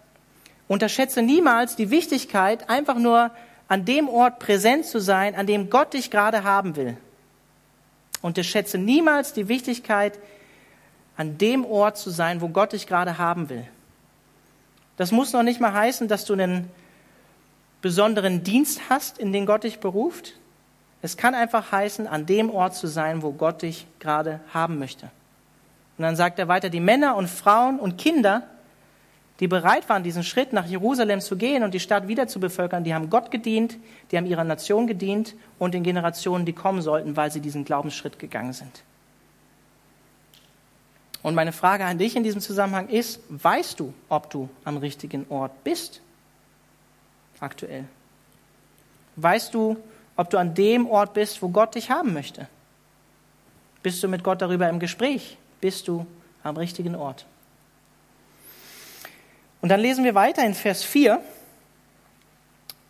unterschätze 0.69 1.21
niemals 1.21 1.75
die 1.75 1.91
Wichtigkeit, 1.91 2.71
einfach 2.71 2.97
nur 2.97 3.33
an 3.67 3.85
dem 3.85 4.09
Ort 4.09 4.39
präsent 4.39 4.87
zu 4.87 5.01
sein, 5.01 5.35
an 5.35 5.49
dem 5.49 5.71
Gott 5.71 5.95
dich 5.95 6.13
gerade 6.13 6.45
haben 6.45 6.77
will. 6.77 6.97
Unterschätze 8.23 8.79
niemals 8.79 9.33
die 9.33 9.49
Wichtigkeit, 9.49 10.17
an 11.17 11.39
dem 11.39 11.65
Ort 11.65 11.99
zu 11.99 12.11
sein, 12.11 12.41
wo 12.41 12.51
Gott 12.51 12.73
dich 12.73 12.87
gerade 12.87 13.19
haben 13.19 13.49
will. 13.49 13.67
Das 14.97 15.11
muss 15.11 15.33
noch 15.33 15.43
nicht 15.43 15.61
mal 15.61 15.73
heißen, 15.73 16.07
dass 16.07 16.25
du 16.25 16.35
einen 16.35 16.71
besonderen 17.85 18.43
Dienst 18.43 18.89
hast, 18.89 19.19
in 19.19 19.31
den 19.31 19.45
Gott 19.45 19.65
dich 19.65 19.79
beruft. 19.79 20.33
Es 21.03 21.19
kann 21.19 21.35
einfach 21.35 21.71
heißen, 21.71 22.07
an 22.07 22.25
dem 22.25 22.49
Ort 22.49 22.75
zu 22.75 22.87
sein, 22.87 23.21
wo 23.21 23.33
Gott 23.33 23.61
dich 23.61 23.87
gerade 23.99 24.41
haben 24.55 24.79
möchte. 24.79 25.11
Und 25.99 26.05
dann 26.05 26.17
sagt 26.17 26.39
er 26.39 26.49
weiter, 26.49 26.71
die 26.71 26.81
Männer 26.81 27.15
und 27.15 27.29
Frauen 27.29 27.79
und 27.79 27.99
Kinder, 27.99 28.45
die 29.39 29.49
bereit 29.49 29.87
waren, 29.91 30.03
diesen 30.03 30.25
Schritt 30.25 30.55
nach 30.55 30.65
Jerusalem 30.65 31.21
zu 31.21 31.37
gehen 31.37 31.63
und 31.63 31.75
die 31.75 31.79
Stadt 31.79 32.09
wieder 32.09 32.27
zu 32.27 32.41
bevölkern, 32.41 32.85
die 32.85 32.95
haben 32.95 33.11
Gott 33.11 33.31
gedient, 33.31 33.77
die 34.11 34.17
haben 34.17 34.25
ihrer 34.25 34.45
Nation 34.45 34.87
gedient 34.87 35.35
und 35.59 35.75
den 35.75 35.83
Generationen, 35.83 36.47
die 36.47 36.55
kommen 36.55 36.81
sollten, 36.81 37.19
weil 37.19 37.31
sie 37.31 37.41
diesen 37.41 37.67
Glaubensschritt 37.67 38.19
gegangen 38.19 38.55
sind. 38.55 38.83
Und 41.23 41.35
meine 41.35 41.53
Frage 41.53 41.85
an 41.85 41.99
dich 41.99 42.17
in 42.17 42.23
diesem 42.23 42.41
Zusammenhang 42.41 42.89
ist, 42.89 43.21
weißt 43.29 43.79
du, 43.79 43.93
ob 44.09 44.31
du 44.31 44.49
am 44.65 44.79
richtigen 44.79 45.27
Ort 45.29 45.65
bist? 45.65 46.01
Aktuell. 47.41 47.85
Weißt 49.17 49.55
du, 49.55 49.77
ob 50.17 50.31
du 50.31 50.39
an 50.39 50.55
dem 50.55 50.89
Ort 50.89 51.15
bist, 51.15 51.43
wo 51.43 51.49
Gott 51.49 51.75
dich 51.75 51.91
haben 51.91 52.13
möchte? 52.13 52.49
Bist 53.83 54.03
du 54.03 54.09
mit 54.09 54.25
Gott 54.25 54.41
darüber 54.41 54.69
im 54.69 54.79
Gespräch? 54.79 55.37
Bist 55.61 55.89
du 55.89 56.07
am 56.43 56.57
richtigen 56.57 56.95
Ort? 56.95 57.27
Und 59.61 59.69
dann 59.69 59.81
lesen 59.81 60.05
wir 60.05 60.15
weiter 60.15 60.45
in 60.45 60.55
Vers 60.55 60.83
4. 60.85 61.21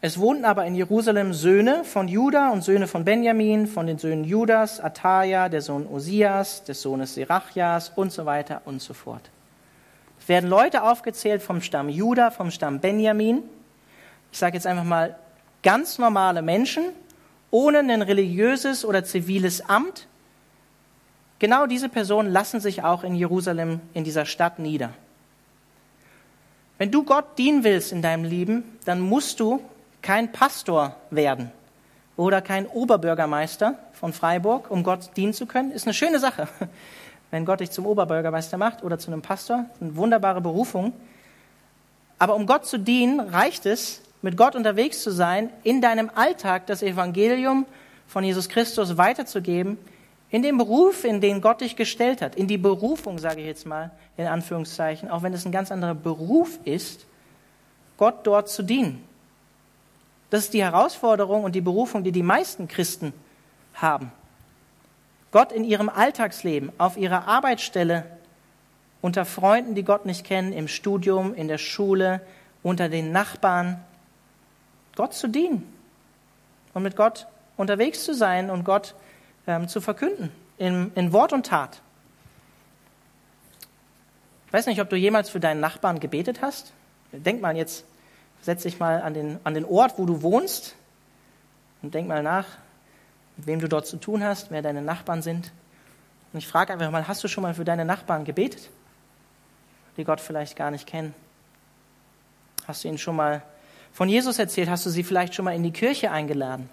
Es 0.01 0.19
wohnten 0.19 0.45
aber 0.45 0.67
in 0.67 0.75
Jerusalem 0.75 1.33
Söhne 1.33 1.83
von 1.85 2.09
Juda 2.09 2.51
und 2.51 2.63
Söhne 2.63 2.87
von 2.87 3.05
Benjamin, 3.05 3.67
von 3.67 3.87
den 3.87 3.97
Söhnen 3.97 4.25
Judas, 4.25 4.79
Ataja, 4.79 5.49
der 5.49 5.63
Sohn 5.63 5.87
Osias, 5.87 6.63
des 6.65 6.83
Sohnes 6.83 7.15
Serachias 7.15 7.91
und 7.97 8.13
so 8.13 8.27
weiter 8.27 8.61
und 8.67 8.83
so 8.83 8.93
fort. 8.93 9.31
Es 10.21 10.29
werden 10.29 10.51
Leute 10.51 10.83
aufgezählt 10.83 11.43
vom 11.43 11.61
Stamm 11.63 11.89
Juda, 11.89 12.31
vom 12.31 12.51
Stamm 12.51 12.81
Benjamin. 12.81 13.43
Ich 14.35 14.41
sage 14.41 14.57
jetzt 14.57 14.67
einfach 14.67 14.83
mal 14.83 15.15
ganz 15.63 15.97
normale 16.01 16.43
Menschen, 16.43 16.87
ohne 17.53 17.79
ein 17.79 18.03
religiöses 18.03 18.85
oder 18.85 19.05
ziviles 19.05 19.61
Amt. 19.69 20.09
Genau 21.39 21.69
diese 21.69 21.89
Personen 21.89 22.33
lassen 22.33 22.59
sich 22.59 22.83
auch 22.83 23.05
in 23.05 23.15
Jerusalem, 23.15 23.81
in 23.93 24.03
dieser 24.03 24.27
Stadt 24.27 24.59
nieder. 24.59 24.91
Wenn 26.79 26.91
du 26.91 27.05
Gott 27.05 27.39
dienen 27.39 27.63
willst 27.63 27.93
in 27.93 28.03
deinem 28.03 28.25
Leben, 28.25 28.65
dann 28.87 28.99
musst 28.99 29.39
du 29.39 29.61
kein 30.03 30.33
Pastor 30.33 30.97
werden 31.11 31.53
oder 32.17 32.43
kein 32.43 32.67
Oberbürgermeister 32.67 33.79
von 33.93 34.13
Freiburg, 34.13 34.69
um 34.69 34.83
Gott 34.83 35.17
dienen 35.17 35.33
zu 35.33 35.47
können. 35.47 35.71
Ist 35.71 35.87
eine 35.87 35.95
schöne 35.95 36.19
Sache, 36.19 36.49
wenn 37.31 37.45
Gott 37.45 37.61
dich 37.61 37.71
zum 37.71 37.87
Oberbürgermeister 37.87 38.59
macht 38.59 38.83
oder 38.83 38.99
zu 38.99 39.13
einem 39.13 39.23
Pastor. 39.23 39.67
Eine 39.81 39.95
wunderbare 39.95 40.41
Berufung. 40.41 40.93
Aber 42.19 42.35
um 42.35 42.47
Gott 42.47 42.67
zu 42.67 42.79
dienen, 42.79 43.21
reicht 43.21 43.65
es, 43.65 44.01
mit 44.25 44.39
Gott 44.39 44.57
unterwegs 44.57 45.03
zu 45.03 45.11
sein, 45.11 45.51
in 45.65 45.83
deinem 45.83 46.11
Alltag 46.15 46.67
das 46.67 46.83
Evangelium 46.83 47.67
von 48.07 48.25
Jesus 48.25 48.49
Christus 48.49 48.97
weiterzugeben, 48.97 49.77
in 50.31 50.43
dem 50.43 50.57
Beruf, 50.57 51.05
in 51.05 51.21
den 51.21 51.43
Gott 51.43 51.61
dich 51.61 51.77
gestellt 51.77 52.23
hat, 52.23 52.35
in 52.35 52.49
die 52.49 52.57
Berufung, 52.57 53.19
sage 53.19 53.43
ich 53.43 53.47
jetzt 53.47 53.67
mal 53.67 53.91
in 54.17 54.27
Anführungszeichen, 54.27 55.11
auch 55.11 55.23
wenn 55.23 55.35
es 55.35 55.45
ein 55.45 55.53
ganz 55.53 55.71
anderer 55.71 55.95
Beruf 55.95 56.59
ist, 56.65 57.05
Gott 57.99 58.27
dort 58.27 58.49
zu 58.49 58.63
dienen. 58.63 59.05
Das 60.31 60.45
ist 60.45 60.55
die 60.55 60.65
Herausforderung 60.65 61.45
und 61.45 61.55
die 61.55 61.61
Berufung, 61.61 62.03
die 62.03 62.11
die 62.11 62.23
meisten 62.23 62.67
Christen 62.67 63.13
haben. 63.75 64.11
Gott 65.33 65.53
in 65.53 65.65
ihrem 65.65 65.91
Alltagsleben, 65.91 66.73
auf 66.79 66.97
ihrer 66.97 67.29
Arbeitsstelle, 67.29 68.07
unter 69.03 69.27
Freunden, 69.27 69.75
die 69.75 69.85
Gott 69.85 70.07
nicht 70.07 70.25
kennen, 70.25 70.55
im 70.55 70.67
Studium, 70.67 71.35
in 71.35 71.47
der 71.47 71.59
Schule, 71.59 72.23
unter 72.63 72.89
den 72.89 73.13
Nachbarn, 73.13 73.85
Gott 74.97 75.15
zu 75.15 75.29
dienen 75.29 75.73
und 76.73 76.83
mit 76.83 76.97
Gott 76.97 77.27
unterwegs 77.57 78.05
zu 78.05 78.15
sein 78.15 78.51
und 78.51 78.65
Gott 78.65 78.95
ähm, 79.47 79.69
zu 79.69 79.81
verkünden 79.81 80.31
in, 80.59 80.93
in 80.95 81.13
Wort 81.13 81.33
und 81.33 81.47
Tat. 81.47 81.81
Ich 84.47 84.53
weiß 84.53 84.67
nicht, 84.67 84.81
ob 84.81 84.89
du 84.89 84.97
jemals 84.97 85.31
für 85.31 85.41
deinen 85.41 85.61
Nachbarn 85.61 85.99
gebetet 85.99 86.43
hast. 86.43 86.73
Denk 87.13 87.41
mal 87.41 87.57
jetzt, 87.57 87.85
setz 88.41 88.63
dich 88.63 88.79
mal 88.79 89.03
an 89.03 89.15
den, 89.15 89.41
an 89.45 89.55
den 89.55 89.65
Ort, 89.65 89.99
wo 89.99 90.07
du 90.07 90.23
wohnst 90.23 90.77
und 91.83 91.95
denk 91.95 92.09
mal 92.09 92.23
nach, 92.23 92.47
mit 93.37 93.47
wem 93.47 93.61
du 93.61 93.69
dort 93.69 93.87
zu 93.87 93.97
tun 93.97 94.23
hast, 94.23 94.51
wer 94.51 94.63
deine 94.63 94.83
Nachbarn 94.83 95.23
sind. 95.23 95.53
Und 96.33 96.39
ich 96.39 96.47
frage 96.47 96.73
einfach 96.73 96.91
mal, 96.91 97.07
hast 97.07 97.23
du 97.23 97.29
schon 97.29 97.43
mal 97.43 97.55
für 97.55 97.65
deine 97.65 97.85
Nachbarn 97.85 98.25
gebetet, 98.25 98.71
die 99.97 100.05
Gott 100.05 100.21
vielleicht 100.21 100.57
gar 100.57 100.71
nicht 100.71 100.87
kennen? 100.87 101.15
Hast 102.67 102.85
du 102.85 102.89
ihnen 102.89 102.99
schon 102.99 103.17
mal 103.17 103.43
von 103.95 104.09
Jesus 104.09 104.39
erzählt? 104.39 104.69
Hast 104.69 104.85
du 104.85 104.91
sie 104.91 105.05
vielleicht 105.05 105.35
schon 105.35 105.47
mal 105.47 105.55
in 105.55 105.63
die 105.63 105.71
Kirche 105.71 106.11
eingeladen? 106.11 106.69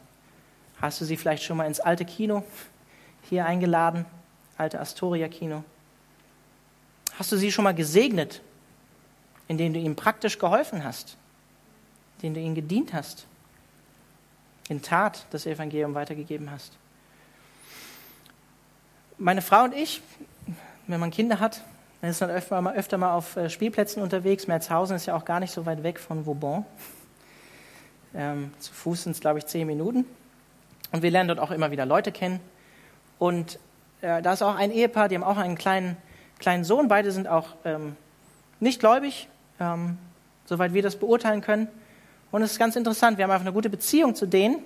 Hast 0.81 0.99
du 0.99 1.05
sie 1.05 1.15
vielleicht 1.15 1.43
schon 1.43 1.55
mal 1.55 1.67
ins 1.67 1.79
alte 1.79 2.03
Kino 2.03 2.43
hier 3.29 3.45
eingeladen? 3.45 4.05
Alte 4.57 4.79
Astoria 4.79 5.27
Kino? 5.27 5.63
Hast 7.17 7.31
du 7.31 7.37
sie 7.37 7.51
schon 7.51 7.63
mal 7.63 7.75
gesegnet, 7.75 8.41
indem 9.47 9.73
du 9.73 9.79
ihnen 9.79 9.95
praktisch 9.95 10.39
geholfen 10.39 10.83
hast? 10.83 11.15
Indem 12.17 12.33
du 12.33 12.39
ihnen 12.39 12.55
gedient 12.55 12.93
hast? 12.93 13.27
In 14.69 14.81
Tat 14.81 15.25
das 15.29 15.45
Evangelium 15.45 15.93
weitergegeben 15.93 16.49
hast? 16.49 16.73
Meine 19.19 19.43
Frau 19.43 19.65
und 19.65 19.75
ich, 19.75 20.01
wenn 20.87 20.99
man 20.99 21.11
Kinder 21.11 21.39
hat, 21.39 21.61
dann 22.01 22.09
ist 22.09 22.23
öfter 22.23 22.59
mal, 22.61 22.73
öfter 22.73 22.97
mal 22.97 23.13
auf 23.13 23.35
äh, 23.35 23.47
Spielplätzen 23.47 24.01
unterwegs. 24.01 24.47
Merzhausen 24.47 24.95
ist 24.95 25.05
ja 25.05 25.15
auch 25.15 25.25
gar 25.25 25.39
nicht 25.39 25.53
so 25.53 25.67
weit 25.67 25.83
weg 25.83 25.99
von 25.99 26.25
Vauban. 26.25 26.65
Ähm, 28.13 28.53
zu 28.59 28.73
Fuß 28.73 29.03
sind 29.03 29.13
es, 29.13 29.19
glaube 29.19 29.39
ich, 29.39 29.45
zehn 29.45 29.67
Minuten. 29.67 30.05
Und 30.91 31.01
wir 31.01 31.11
lernen 31.11 31.29
dort 31.29 31.39
auch 31.39 31.51
immer 31.51 31.71
wieder 31.71 31.85
Leute 31.85 32.11
kennen. 32.11 32.39
Und 33.19 33.59
äh, 34.01 34.21
da 34.21 34.33
ist 34.33 34.41
auch 34.41 34.55
ein 34.55 34.71
Ehepaar, 34.71 35.07
die 35.07 35.15
haben 35.15 35.23
auch 35.23 35.37
einen 35.37 35.57
kleinen, 35.57 35.95
kleinen 36.39 36.63
Sohn. 36.63 36.87
Beide 36.87 37.11
sind 37.11 37.27
auch 37.27 37.55
ähm, 37.63 37.95
nicht 38.59 38.79
gläubig, 38.79 39.29
ähm, 39.59 39.97
soweit 40.45 40.73
wir 40.73 40.81
das 40.81 40.97
beurteilen 40.97 41.41
können. 41.41 41.67
Und 42.31 42.41
es 42.41 42.53
ist 42.53 42.59
ganz 42.59 42.75
interessant, 42.75 43.17
wir 43.17 43.23
haben 43.23 43.31
einfach 43.31 43.45
eine 43.45 43.53
gute 43.53 43.69
Beziehung 43.69 44.15
zu 44.15 44.25
denen. 44.25 44.57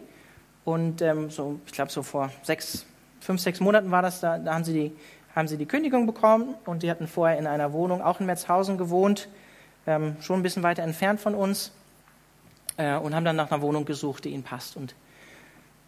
Und 0.64 1.02
ähm, 1.02 1.30
so, 1.30 1.60
ich 1.66 1.74
glaube, 1.74 1.92
so 1.92 2.02
vor 2.02 2.32
sechs, 2.42 2.86
fünf, 3.20 3.42
sechs 3.42 3.60
Monaten 3.60 3.92
war 3.92 4.02
das, 4.02 4.20
da, 4.20 4.40
da 4.40 4.56
haben, 4.56 4.64
sie 4.64 4.74
die, 4.74 4.92
haben 5.36 5.48
sie 5.48 5.58
die 5.58 5.68
Kündigung 5.68 6.08
bekommen 6.08 6.56
und 6.66 6.82
die 6.82 6.90
hatten 6.90 7.08
vorher 7.08 7.38
in 7.38 7.46
einer 7.46 7.72
Wohnung 7.72 8.02
auch 8.02 8.20
in 8.20 8.26
Merzhausen 8.26 8.80
gewohnt, 8.80 9.28
ähm, 9.86 10.18
schon 10.22 10.40
ein 10.40 10.44
bisschen 10.44 10.64
weiter 10.64 10.82
entfernt 10.82 11.20
von 11.20 11.36
uns 11.36 11.72
äh, 12.78 12.96
und 12.98 13.16
haben 13.16 13.26
dann 13.26 13.36
nach 13.36 13.52
einer 13.52 13.62
Wohnung 13.62 13.86
gesucht, 13.86 14.26
die 14.26 14.30
ihnen 14.30 14.44
passt. 14.44 14.78
Und 14.78 14.96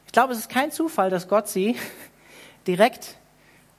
ich 0.06 0.12
glaube, 0.12 0.34
es 0.34 0.40
ist 0.40 0.50
kein 0.50 0.72
Zufall, 0.72 1.10
dass 1.10 1.28
Gott 1.28 1.48
sie 1.48 1.76
direkt 2.68 3.18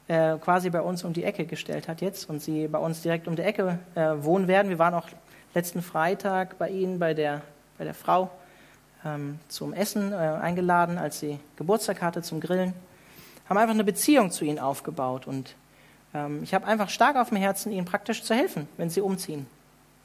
äh, 0.08 0.36
quasi 0.38 0.70
bei 0.70 0.80
uns 0.80 1.04
um 1.04 1.12
die 1.12 1.24
Ecke 1.24 1.44
gestellt 1.44 1.88
hat 1.88 2.00
jetzt 2.00 2.28
und 2.28 2.40
sie 2.42 2.68
bei 2.68 2.78
uns 2.78 3.02
direkt 3.02 3.28
um 3.28 3.36
die 3.36 3.42
Ecke 3.42 3.78
äh, 3.94 4.12
wohnen 4.20 4.48
werden. 4.48 4.68
Wir 4.68 4.78
waren 4.78 4.94
auch 4.94 5.08
letzten 5.54 5.82
Freitag 5.82 6.58
bei 6.58 6.70
ihnen, 6.70 6.98
bei 6.98 7.14
der, 7.14 7.42
bei 7.76 7.84
der 7.84 7.94
Frau, 7.94 8.30
ähm, 9.04 9.38
zum 9.48 9.72
Essen 9.72 10.12
äh, 10.12 10.16
eingeladen, 10.16 10.98
als 10.98 11.20
sie 11.20 11.38
Geburtstag 11.56 12.02
hatte, 12.02 12.22
zum 12.22 12.40
Grillen. 12.40 12.74
Haben 13.48 13.58
einfach 13.58 13.74
eine 13.74 13.84
Beziehung 13.84 14.30
zu 14.30 14.44
ihnen 14.44 14.58
aufgebaut 14.58 15.26
und 15.26 15.54
ähm, 16.14 16.42
ich 16.42 16.54
habe 16.54 16.66
einfach 16.66 16.90
stark 16.90 17.16
auf 17.16 17.28
dem 17.28 17.38
Herzen, 17.38 17.72
ihnen 17.72 17.84
praktisch 17.86 18.22
zu 18.22 18.34
helfen, 18.34 18.68
wenn 18.76 18.90
sie 18.90 19.00
umziehen. 19.00 19.46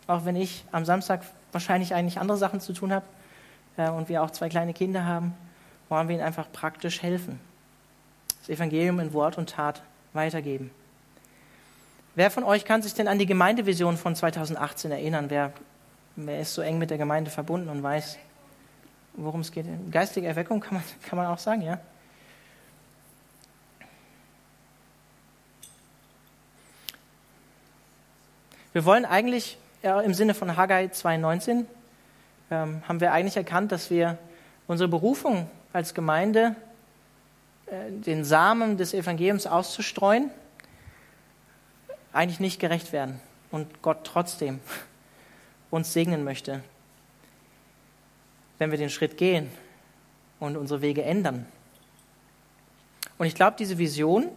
Auch 0.08 0.26
wenn 0.26 0.36
ich 0.36 0.66
am 0.72 0.86
Samstag 0.86 1.22
wahrscheinlich 1.54 1.94
eigentlich 1.94 2.20
andere 2.20 2.38
Sachen 2.38 2.60
zu 2.60 2.74
tun 2.74 2.92
habe 2.92 3.06
äh, 3.78 3.90
und 3.90 4.10
wir 4.10 4.24
auch 4.24 4.32
zwei 4.32 4.50
kleine 4.50 4.74
Kinder 4.74 5.06
haben 5.06 5.36
wollen 5.94 6.08
wir 6.08 6.16
ihnen 6.16 6.26
einfach 6.26 6.52
praktisch 6.52 7.04
helfen. 7.04 7.40
Das 8.40 8.50
Evangelium 8.50 9.00
in 9.00 9.14
Wort 9.14 9.38
und 9.38 9.52
Tat 9.52 9.84
weitergeben. 10.14 10.72
Wer 12.16 12.32
von 12.32 12.44
euch 12.44 12.66
kann 12.66 12.82
sich 12.82 12.94
denn 12.94 13.08
an 13.08 13.20
die 13.20 13.28
Gemeindevision 13.28 13.98
von 13.98 14.16
2018 14.16 14.92
erinnern? 14.92 15.30
Wer, 15.30 15.54
wer 16.16 16.40
ist 16.40 16.56
so 16.56 16.62
eng 16.62 16.80
mit 16.80 16.90
der 16.90 16.98
Gemeinde 16.98 17.30
verbunden 17.32 17.70
und 17.70 17.84
weiß, 17.84 18.18
worum 19.14 19.42
es 19.42 19.52
geht? 19.52 19.66
Geistige 19.92 20.28
Erweckung 20.28 20.60
kann 20.60 20.76
man, 20.76 20.84
kann 21.08 21.18
man 21.18 21.28
auch 21.28 21.38
sagen, 21.38 21.62
ja? 21.62 21.80
Wir 28.74 28.86
wollen 28.86 29.06
eigentlich 29.06 29.60
im 29.84 30.14
Sinne 30.14 30.34
von 30.34 30.56
Haggai 30.56 30.86
2,19 30.86 31.66
ähm, 32.50 32.82
haben 32.88 33.02
wir 33.02 33.12
eigentlich 33.12 33.36
erkannt, 33.36 33.74
dass 33.74 33.90
wir 33.90 34.18
unsere 34.66 34.88
Berufung 34.88 35.50
als 35.74 35.94
Gemeinde 35.94 36.56
äh, 37.66 37.92
den 37.92 38.24
Samen 38.24 38.78
des 38.78 38.94
Evangeliums 38.94 39.46
auszustreuen, 39.46 40.32
eigentlich 42.14 42.40
nicht 42.40 42.62
gerecht 42.62 42.94
werden 42.94 43.20
und 43.52 43.82
Gott 43.82 44.06
trotzdem 44.06 44.62
uns 45.70 45.92
segnen 45.92 46.24
möchte, 46.24 46.64
wenn 48.60 48.72
wir 48.72 48.78
den 48.78 48.90
Schritt 48.90 49.18
gehen 49.18 49.52
und 50.40 50.56
unsere 50.56 50.82
Wege 50.82 51.04
ändern. 51.04 51.46
Und 53.18 53.26
ich 53.26 53.36
glaube, 53.36 53.58
diese 53.60 53.78
Vision 53.78 54.30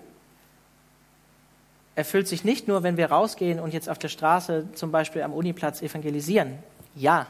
erfüllt 1.96 2.28
sich 2.28 2.44
nicht 2.44 2.68
nur, 2.68 2.82
wenn 2.82 2.96
wir 2.96 3.10
rausgehen 3.10 3.58
und 3.58 3.72
jetzt 3.72 3.88
auf 3.88 3.98
der 3.98 4.08
Straße 4.08 4.68
zum 4.74 4.92
Beispiel 4.92 5.22
am 5.22 5.32
Uniplatz 5.32 5.82
evangelisieren. 5.82 6.58
Ja, 6.94 7.26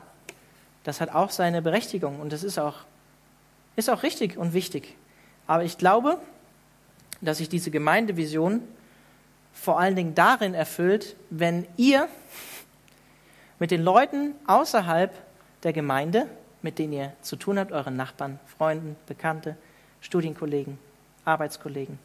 das 0.84 1.00
hat 1.00 1.14
auch 1.14 1.30
seine 1.30 1.62
Berechtigung 1.62 2.20
und 2.20 2.32
das 2.32 2.44
ist 2.44 2.58
auch 2.58 2.84
ist 3.76 3.90
auch 3.90 4.02
richtig 4.02 4.36
und 4.36 4.54
wichtig. 4.54 4.94
Aber 5.46 5.62
ich 5.62 5.78
glaube, 5.78 6.18
dass 7.20 7.38
sich 7.38 7.48
diese 7.48 7.70
Gemeindevision 7.70 8.62
vor 9.52 9.78
allen 9.78 9.96
Dingen 9.96 10.14
darin 10.14 10.54
erfüllt, 10.54 11.14
wenn 11.30 11.66
ihr 11.76 12.08
mit 13.58 13.70
den 13.70 13.82
Leuten 13.82 14.34
außerhalb 14.46 15.14
der 15.62 15.72
Gemeinde, 15.72 16.26
mit 16.62 16.78
denen 16.78 16.92
ihr 16.92 17.12
zu 17.22 17.36
tun 17.36 17.58
habt, 17.58 17.72
euren 17.72 17.96
Nachbarn, 17.96 18.38
Freunden, 18.58 18.96
Bekannte, 19.06 19.56
Studienkollegen, 20.00 20.78
Arbeitskollegen, 21.24 21.98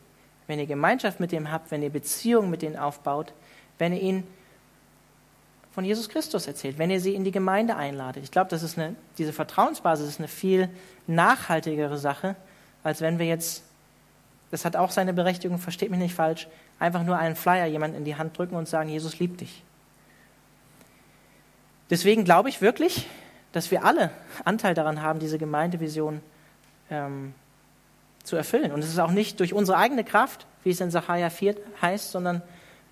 wenn 0.51 0.59
ihr 0.59 0.65
Gemeinschaft 0.65 1.21
mit 1.21 1.31
dem 1.31 1.49
habt, 1.49 1.71
wenn 1.71 1.81
ihr 1.81 1.89
Beziehungen 1.89 2.49
mit 2.49 2.61
denen 2.61 2.75
aufbaut, 2.75 3.31
wenn 3.77 3.93
ihr 3.93 4.01
ihnen 4.01 4.27
von 5.73 5.85
Jesus 5.85 6.09
Christus 6.09 6.45
erzählt, 6.45 6.77
wenn 6.77 6.91
ihr 6.91 6.99
sie 6.99 7.15
in 7.15 7.23
die 7.23 7.31
Gemeinde 7.31 7.77
einladet. 7.77 8.25
Ich 8.25 8.31
glaube, 8.31 8.49
diese 9.17 9.31
Vertrauensbasis 9.31 10.09
ist 10.09 10.19
eine 10.19 10.27
viel 10.27 10.67
nachhaltigere 11.07 11.97
Sache, 11.97 12.35
als 12.83 12.99
wenn 12.99 13.17
wir 13.17 13.27
jetzt, 13.27 13.63
das 14.51 14.65
hat 14.65 14.75
auch 14.75 14.91
seine 14.91 15.13
Berechtigung, 15.13 15.57
versteht 15.57 15.89
mich 15.89 16.01
nicht 16.01 16.15
falsch, 16.15 16.49
einfach 16.79 17.03
nur 17.03 17.17
einen 17.17 17.37
Flyer 17.37 17.67
jemand 17.67 17.95
in 17.95 18.03
die 18.03 18.17
Hand 18.17 18.37
drücken 18.37 18.55
und 18.55 18.67
sagen, 18.67 18.89
Jesus 18.89 19.19
liebt 19.19 19.39
dich. 19.39 19.63
Deswegen 21.89 22.25
glaube 22.25 22.49
ich 22.49 22.59
wirklich, 22.59 23.07
dass 23.53 23.71
wir 23.71 23.85
alle 23.85 24.11
Anteil 24.43 24.73
daran 24.73 25.01
haben, 25.01 25.19
diese 25.19 25.37
Gemeindevision 25.37 26.19
ähm, 26.89 27.33
zu 28.23 28.35
erfüllen. 28.35 28.71
Und 28.71 28.79
es 28.83 28.89
ist 28.89 28.99
auch 28.99 29.11
nicht 29.11 29.39
durch 29.39 29.53
unsere 29.53 29.77
eigene 29.77 30.03
Kraft, 30.03 30.45
wie 30.63 30.71
es 30.71 30.81
in 30.81 30.91
Sacharja 30.91 31.29
4 31.29 31.55
heißt, 31.81 32.11
sondern 32.11 32.41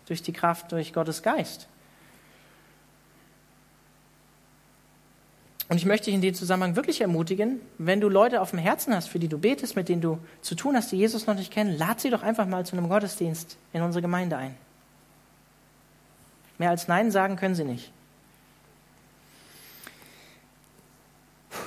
durch 0.06 0.22
die 0.22 0.34
Kraft 0.34 0.72
durch 0.72 0.94
Gottes 0.94 1.22
Geist. 1.22 1.68
Und 5.70 5.78
ich 5.78 5.86
möchte 5.86 6.06
dich 6.06 6.16
in 6.16 6.22
dem 6.22 6.34
Zusammenhang 6.34 6.76
wirklich 6.76 7.02
ermutigen, 7.02 7.62
wenn 7.78 8.02
du 8.02 8.10
Leute 8.10 8.42
auf 8.42 8.50
dem 8.50 8.60
Herzen 8.60 8.96
hast, 8.96 9.08
für 9.08 9.20
die 9.20 9.28
du 9.28 9.38
betest, 9.38 9.76
mit 9.76 9.88
denen 9.88 10.02
du 10.02 10.18
zu 10.42 10.56
tun 10.56 10.76
hast, 10.76 10.92
die 10.92 10.98
Jesus 10.98 11.28
noch 11.28 11.36
nicht 11.36 11.54
kennen, 11.54 11.78
lad 11.78 12.02
sie 12.02 12.10
doch 12.10 12.24
einfach 12.24 12.48
mal 12.48 12.66
zu 12.66 12.76
einem 12.76 12.90
Gottesdienst 12.90 13.58
in 13.72 13.84
unsere 13.84 14.02
Gemeinde 14.02 14.38
ein. 14.38 14.56
Mehr 16.58 16.72
als 16.72 16.88
Nein 16.88 17.12
sagen 17.12 17.36
können 17.36 17.54
sie 17.54 17.66
nicht. 17.66 17.92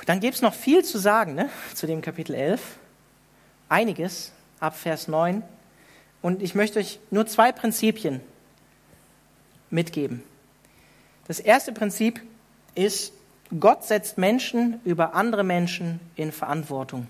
dann 0.05 0.19
gibt 0.19 0.35
es 0.35 0.41
noch 0.41 0.53
viel 0.53 0.83
zu 0.83 0.97
sagen 0.97 1.35
ne, 1.35 1.49
zu 1.73 1.87
dem 1.87 2.01
Kapitel 2.01 2.35
11. 2.35 2.61
Einiges 3.73 4.31
ab 4.59 4.77
Vers 4.77 5.07
9. 5.07 5.41
Und 6.21 6.43
ich 6.43 6.53
möchte 6.53 6.77
euch 6.77 6.99
nur 7.09 7.25
zwei 7.25 7.51
Prinzipien 7.51 8.21
mitgeben. 9.71 10.21
Das 11.27 11.39
erste 11.39 11.71
Prinzip 11.71 12.21
ist, 12.75 13.13
Gott 13.59 13.83
setzt 13.83 14.19
Menschen 14.19 14.79
über 14.85 15.15
andere 15.15 15.43
Menschen 15.43 15.99
in 16.15 16.31
Verantwortung. 16.31 17.07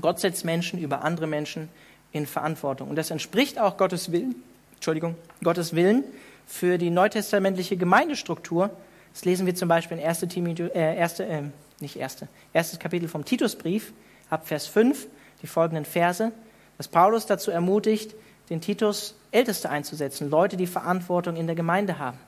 Gott 0.00 0.18
setzt 0.18 0.46
Menschen 0.46 0.80
über 0.80 1.04
andere 1.04 1.26
Menschen 1.26 1.68
in 2.10 2.26
Verantwortung. 2.26 2.88
Und 2.88 2.96
das 2.96 3.10
entspricht 3.10 3.58
auch 3.58 3.76
Gottes 3.76 4.12
Willen, 4.12 4.36
Entschuldigung, 4.76 5.14
Gottes 5.42 5.74
Willen 5.74 6.04
für 6.46 6.78
die 6.78 6.88
neutestamentliche 6.88 7.76
Gemeindestruktur. 7.76 8.70
Das 9.12 9.26
lesen 9.26 9.44
wir 9.44 9.54
zum 9.54 9.68
Beispiel 9.68 9.98
in 9.98 10.04
1. 10.04 10.20
Timotheus, 10.20 10.70
äh, 10.70 10.96
erste, 10.96 11.26
äh, 11.26 11.42
nicht 11.80 11.96
erste, 11.96 12.28
erstes 12.54 12.78
Kapitel 12.78 13.08
vom 13.08 13.26
Titusbrief, 13.26 13.92
ab 14.30 14.48
Vers 14.48 14.66
5, 14.66 15.06
die 15.44 15.48
folgenden 15.48 15.84
Verse, 15.84 16.32
dass 16.78 16.88
Paulus 16.88 17.26
dazu 17.26 17.50
ermutigt, 17.50 18.14
den 18.48 18.62
Titus 18.62 19.14
Älteste 19.30 19.68
einzusetzen, 19.68 20.30
Leute, 20.30 20.56
die 20.56 20.66
Verantwortung 20.66 21.36
in 21.36 21.46
der 21.46 21.54
Gemeinde 21.54 21.98
haben. 21.98 22.18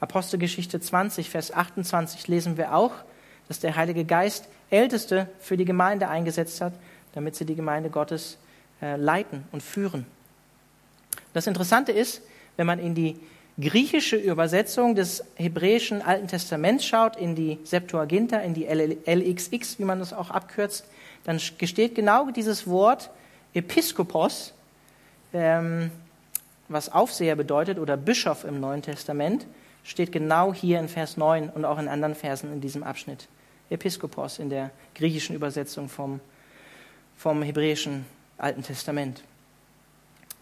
Apostelgeschichte 0.00 0.78
20, 0.78 1.30
Vers 1.30 1.50
28 1.50 2.28
lesen 2.28 2.58
wir 2.58 2.74
auch, 2.74 2.92
dass 3.48 3.60
der 3.60 3.74
Heilige 3.74 4.04
Geist 4.04 4.48
Älteste 4.68 5.30
für 5.40 5.56
die 5.56 5.64
Gemeinde 5.64 6.08
eingesetzt 6.08 6.60
hat, 6.60 6.74
damit 7.14 7.36
sie 7.36 7.46
die 7.46 7.54
Gemeinde 7.54 7.88
Gottes 7.88 8.36
äh, 8.82 8.96
leiten 8.96 9.44
und 9.50 9.62
führen. 9.62 10.04
Das 11.32 11.46
Interessante 11.46 11.92
ist, 11.92 12.20
wenn 12.58 12.66
man 12.66 12.78
in 12.78 12.94
die 12.94 13.18
griechische 13.58 14.16
Übersetzung 14.16 14.94
des 14.94 15.24
hebräischen 15.36 16.02
Alten 16.02 16.28
Testaments 16.28 16.84
schaut, 16.84 17.16
in 17.16 17.34
die 17.34 17.58
Septuaginta, 17.64 18.40
in 18.40 18.52
die 18.52 18.66
LXX, 18.66 19.78
wie 19.78 19.84
man 19.84 20.00
das 20.00 20.12
auch 20.12 20.30
abkürzt, 20.30 20.84
dann 21.24 21.40
gesteht 21.58 21.94
genau 21.94 22.30
dieses 22.30 22.66
Wort 22.66 23.10
Episkopos, 23.54 24.52
ähm, 25.32 25.90
was 26.68 26.90
Aufseher 26.90 27.36
bedeutet 27.36 27.78
oder 27.78 27.96
Bischof 27.96 28.44
im 28.44 28.60
Neuen 28.60 28.82
Testament, 28.82 29.46
steht 29.84 30.12
genau 30.12 30.54
hier 30.54 30.78
in 30.78 30.88
Vers 30.88 31.16
9 31.16 31.50
und 31.50 31.64
auch 31.64 31.78
in 31.78 31.88
anderen 31.88 32.14
Versen 32.14 32.52
in 32.52 32.60
diesem 32.60 32.82
Abschnitt. 32.82 33.28
Episkopos 33.70 34.38
in 34.38 34.50
der 34.50 34.70
griechischen 34.94 35.34
Übersetzung 35.34 35.88
vom, 35.88 36.20
vom 37.16 37.42
hebräischen 37.42 38.04
Alten 38.38 38.62
Testament. 38.62 39.22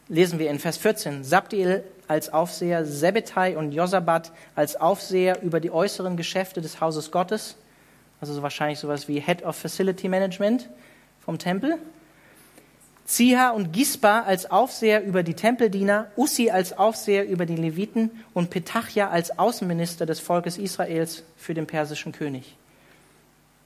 Lesen 0.08 0.38
wir 0.38 0.50
in 0.50 0.58
Vers 0.58 0.76
14, 0.78 1.22
Sabdiel 1.22 1.84
als 2.08 2.32
Aufseher, 2.32 2.84
Sebetai 2.84 3.56
und 3.56 3.72
Josabat 3.72 4.32
als 4.56 4.74
Aufseher 4.74 5.40
über 5.42 5.60
die 5.60 5.70
äußeren 5.70 6.16
Geschäfte 6.16 6.60
des 6.60 6.80
Hauses 6.80 7.12
Gottes, 7.12 7.56
also 8.20 8.34
so 8.34 8.42
wahrscheinlich 8.42 8.78
sowas 8.78 9.08
wie 9.08 9.20
Head 9.20 9.42
of 9.42 9.56
Facility 9.56 10.08
Management 10.08 10.68
vom 11.20 11.38
Tempel. 11.38 11.78
Ziha 13.06 13.50
und 13.50 13.72
Gispa 13.72 14.20
als 14.20 14.50
Aufseher 14.50 15.02
über 15.02 15.24
die 15.24 15.34
Tempeldiener, 15.34 16.10
Ussi 16.16 16.50
als 16.50 16.78
Aufseher 16.78 17.26
über 17.26 17.44
die 17.44 17.56
Leviten 17.56 18.10
und 18.34 18.50
Petachia 18.50 19.10
als 19.10 19.36
Außenminister 19.36 20.06
des 20.06 20.20
Volkes 20.20 20.58
Israels 20.58 21.24
für 21.36 21.54
den 21.54 21.66
persischen 21.66 22.12
König. 22.12 22.56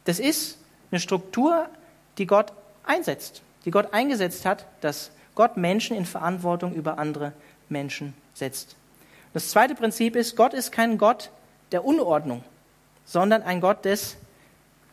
Das 0.04 0.18
ist 0.18 0.58
eine 0.90 1.00
Struktur, 1.00 1.68
die 2.16 2.26
Gott 2.26 2.52
einsetzt, 2.84 3.42
die 3.66 3.70
Gott 3.70 3.92
eingesetzt 3.92 4.46
hat, 4.46 4.64
dass 4.80 5.10
Gott 5.34 5.56
Menschen 5.56 5.96
in 5.96 6.06
Verantwortung 6.06 6.74
über 6.74 6.98
andere 6.98 7.32
Menschen 7.68 8.14
setzt. 8.32 8.76
Das 9.34 9.50
zweite 9.50 9.74
Prinzip 9.74 10.16
ist, 10.16 10.36
Gott 10.36 10.54
ist 10.54 10.72
kein 10.72 10.96
Gott 10.96 11.30
der 11.72 11.84
Unordnung, 11.84 12.44
sondern 13.04 13.42
ein 13.42 13.60
Gott 13.60 13.84
des 13.84 14.16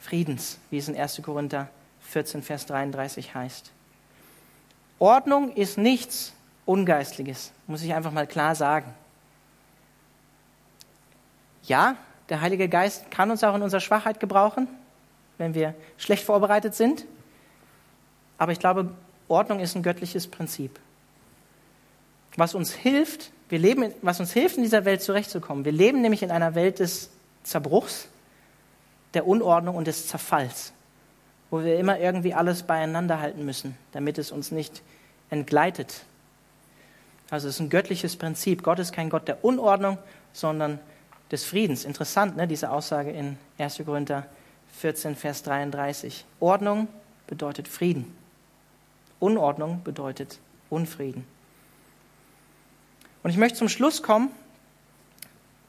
Friedens, 0.01 0.57
wie 0.71 0.79
es 0.79 0.87
in 0.89 0.97
1. 0.97 1.21
Korinther 1.23 1.69
14, 2.01 2.43
Vers 2.43 2.65
33 2.65 3.33
heißt. 3.33 3.71
Ordnung 4.99 5.53
ist 5.53 5.77
nichts 5.77 6.33
Ungeistliches, 6.65 7.51
muss 7.67 7.81
ich 7.81 7.93
einfach 7.93 8.11
mal 8.11 8.27
klar 8.27 8.55
sagen. 8.55 8.93
Ja, 11.63 11.95
der 12.29 12.41
Heilige 12.41 12.69
Geist 12.69 13.09
kann 13.11 13.31
uns 13.31 13.43
auch 13.43 13.55
in 13.55 13.61
unserer 13.61 13.81
Schwachheit 13.81 14.19
gebrauchen, 14.19 14.67
wenn 15.37 15.53
wir 15.53 15.73
schlecht 15.97 16.23
vorbereitet 16.23 16.75
sind. 16.75 17.05
Aber 18.37 18.51
ich 18.51 18.59
glaube, 18.59 18.91
Ordnung 19.27 19.59
ist 19.59 19.75
ein 19.75 19.83
göttliches 19.83 20.27
Prinzip. 20.27 20.79
Was 22.37 22.55
uns 22.55 22.73
hilft, 22.73 23.31
wir 23.49 23.59
leben, 23.59 23.93
was 24.01 24.19
uns 24.19 24.31
hilft, 24.31 24.57
in 24.57 24.63
dieser 24.63 24.85
Welt 24.85 25.01
zurechtzukommen. 25.01 25.65
Wir 25.65 25.71
leben 25.71 26.01
nämlich 26.01 26.23
in 26.23 26.31
einer 26.31 26.55
Welt 26.55 26.79
des 26.79 27.09
Zerbruchs, 27.43 28.07
der 29.13 29.27
Unordnung 29.27 29.75
und 29.75 29.87
des 29.87 30.07
Zerfalls, 30.07 30.73
wo 31.49 31.63
wir 31.63 31.77
immer 31.77 31.99
irgendwie 31.99 32.33
alles 32.33 32.63
beieinander 32.63 33.19
halten 33.19 33.45
müssen, 33.45 33.77
damit 33.91 34.17
es 34.17 34.31
uns 34.31 34.51
nicht 34.51 34.81
entgleitet. 35.29 36.05
Also 37.29 37.47
es 37.47 37.55
ist 37.55 37.61
ein 37.61 37.69
göttliches 37.69 38.17
Prinzip. 38.17 38.63
Gott 38.63 38.79
ist 38.79 38.91
kein 38.91 39.09
Gott 39.09 39.27
der 39.27 39.43
Unordnung, 39.43 39.97
sondern 40.33 40.79
des 41.31 41.45
Friedens. 41.45 41.85
Interessant, 41.85 42.35
ne, 42.35 42.47
diese 42.47 42.69
Aussage 42.69 43.11
in 43.11 43.37
1. 43.57 43.81
Korinther 43.85 44.25
14, 44.77 45.15
Vers 45.15 45.43
33. 45.43 46.25
Ordnung 46.39 46.87
bedeutet 47.27 47.67
Frieden. 47.67 48.13
Unordnung 49.19 49.81
bedeutet 49.83 50.39
Unfrieden. 50.69 51.25
Und 53.23 53.29
ich 53.29 53.37
möchte 53.37 53.59
zum 53.59 53.69
Schluss 53.69 54.01
kommen 54.01 54.31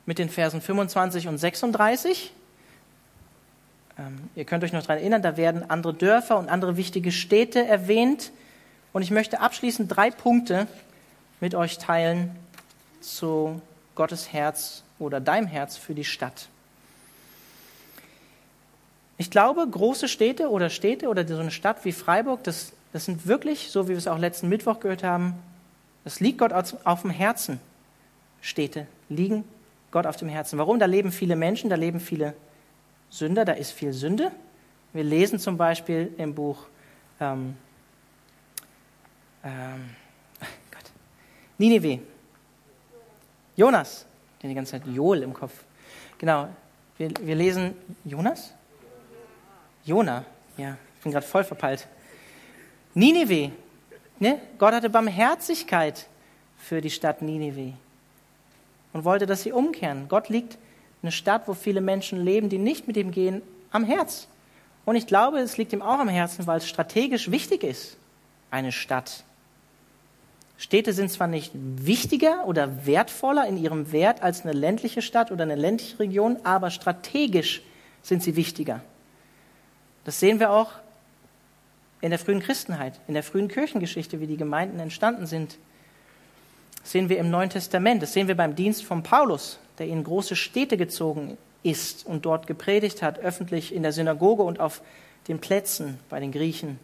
mit 0.07 0.19
den 0.19 0.31
Versen 0.31 0.61
25 0.61 1.29
und 1.29 1.39
36. 1.39 2.33
Ähm, 3.99 4.19
ihr 4.35 4.45
könnt 4.45 4.65
euch 4.65 4.73
noch 4.73 4.83
daran 4.83 4.99
erinnern, 4.99 5.23
da 5.23 5.37
werden 5.37 5.69
andere 5.69 5.95
Dörfer 5.95 6.39
und 6.39 6.49
andere 6.49 6.77
wichtige 6.77 7.13
Städte 7.13 7.65
erwähnt. 7.65 8.33
Und 8.93 9.03
ich 9.03 9.11
möchte 9.11 9.41
abschließend 9.41 9.95
drei 9.95 10.11
Punkte 10.11 10.67
mit 11.41 11.55
euch 11.55 11.79
teilen 11.79 12.31
zu 13.01 13.61
Gottes 13.95 14.33
Herz 14.33 14.83
oder 14.99 15.21
deinem 15.21 15.47
Herz 15.47 15.77
für 15.77 15.95
die 15.95 16.05
Stadt. 16.05 16.49
Ich 19.19 19.31
glaube, 19.31 19.67
große 19.69 20.09
Städte 20.09 20.51
oder 20.51 20.71
Städte 20.71 21.09
oder 21.09 21.27
so 21.27 21.39
eine 21.39 21.51
Stadt 21.51 21.85
wie 21.85 21.93
Freiburg, 21.93 22.43
das 22.45 22.73
das 22.93 23.07
sind 23.07 23.27
wirklich, 23.27 23.71
so 23.71 23.87
wie 23.87 23.91
wir 23.91 23.97
es 23.97 24.07
auch 24.07 24.19
letzten 24.19 24.49
Mittwoch 24.49 24.81
gehört 24.81 25.03
haben, 25.03 25.35
das 26.05 26.21
liegt 26.21 26.39
Gott 26.39 26.53
auf 26.53 27.03
dem 27.03 27.11
Herzen. 27.11 27.59
Städte 28.41 28.87
liegen 29.09 29.45
Gott 29.91 30.07
auf 30.07 30.17
dem 30.17 30.29
Herzen. 30.29 30.59
Warum? 30.59 30.79
Da 30.79 30.87
leben 30.87 31.13
viele 31.13 31.37
Menschen, 31.37 31.71
da 31.71 31.77
leben 31.77 32.01
viele 32.01 32.35
Sünder, 33.13 33.45
da 33.45 33.53
ist 33.53 33.73
viel 33.73 33.93
Sünde. 33.93 34.33
Wir 34.95 35.05
lesen 35.05 35.39
zum 35.39 35.59
Beispiel 35.59 36.15
im 36.17 36.35
Buch 36.35 36.67
ähm, 37.21 37.55
ähm, 39.45 39.91
Gott, 40.41 40.91
Ninive. 41.59 42.01
Jonas, 43.55 44.07
der 44.41 44.49
die 44.49 44.55
ganze 44.55 44.73
Zeit 44.73 44.87
Joel 44.87 45.25
im 45.25 45.35
Kopf. 45.35 45.53
Genau, 46.17 46.49
wir, 46.97 47.11
wir 47.21 47.35
lesen 47.35 47.75
Jonas? 48.03 48.55
Jona, 49.85 50.25
ja, 50.57 50.79
ich 50.97 51.03
bin 51.03 51.13
gerade 51.13 51.27
voll 51.27 51.45
verpeilt. 51.45 51.87
Ninive. 52.95 53.53
Ne? 54.21 54.41
Gott 54.57 54.73
hatte 54.73 54.89
Barmherzigkeit 54.89 56.07
für 56.57 56.81
die 56.81 56.91
Stadt 56.91 57.21
Ninive 57.21 57.75
und 58.95 59.05
wollte, 59.05 59.27
dass 59.27 59.43
sie 59.43 59.53
umkehren. 59.53 60.09
Gott 60.09 60.31
liegt 60.31 60.57
eine 61.03 61.13
Stadt, 61.13 61.49
wo 61.49 61.55
viele 61.55 61.81
Menschen 61.81 62.25
leben, 62.25 62.49
die 62.49 62.59
nicht 62.59 62.87
mit 62.87 62.97
ihm 62.97 63.11
gehen, 63.11 63.43
am 63.71 63.85
Herz. 63.85 64.29
Und 64.85 64.97
ich 64.97 65.07
glaube, 65.07 65.39
es 65.39 65.57
liegt 65.57 65.73
ihm 65.73 65.83
auch 65.83 65.99
am 65.99 66.09
Herzen, 66.09 66.47
weil 66.47 66.59
es 66.59 66.69
strategisch 66.69 67.31
wichtig 67.31 67.63
ist, 67.63 67.97
eine 68.51 68.73
Stadt. 68.73 69.25
Städte 70.59 70.93
sind 70.93 71.11
zwar 71.11 71.27
nicht 71.27 71.51
wichtiger 71.55 72.47
oder 72.47 72.87
wertvoller 72.87 73.47
in 73.49 73.57
ihrem 73.57 73.91
Wert 73.91 74.23
als 74.23 74.43
eine 74.43 74.53
ländliche 74.53 75.03
Stadt 75.03 75.33
oder 75.33 75.43
eine 75.43 75.57
ländliche 75.57 75.99
Region, 75.99 76.37
aber 76.45 76.71
strategisch 76.71 77.63
sind 78.03 78.23
sie 78.23 78.37
wichtiger. 78.37 78.81
Das 80.05 80.21
sehen 80.21 80.39
wir 80.39 80.51
auch 80.51 80.71
in 82.01 82.11
der 82.11 82.19
frühen 82.19 82.41
Christenheit, 82.41 82.99
in 83.09 83.15
der 83.15 83.23
frühen 83.23 83.49
Kirchengeschichte, 83.49 84.21
wie 84.21 84.27
die 84.27 84.37
Gemeinden 84.37 84.81
entstanden 84.81 85.27
sind. 85.27 85.57
Das 86.81 86.93
sehen 86.93 87.09
wir 87.09 87.19
im 87.19 87.31
Neuen 87.31 87.51
Testament, 87.51 88.03
das 88.03 88.13
sehen 88.13 88.29
wir 88.29 88.37
beim 88.37 88.57
Dienst 88.57 88.85
von 88.85 89.03
Paulus, 89.03 89.59
der 89.79 89.87
in 89.87 90.05
große 90.05 90.37
Städte 90.37 90.77
gezogen 90.77 91.39
ist 91.63 92.07
und 92.07 92.25
dort 92.25 92.47
gepredigt 92.47 93.03
hat, 93.03 93.19
öffentlich 93.19 93.75
in 93.75 93.83
der 93.83 93.93
Synagoge 93.93 94.43
und 94.43 94.61
auf 94.61 94.83
den 95.29 95.39
Plätzen 95.39 95.99
bei 96.09 96.21
den 96.21 96.33
Griechen. 96.33 96.79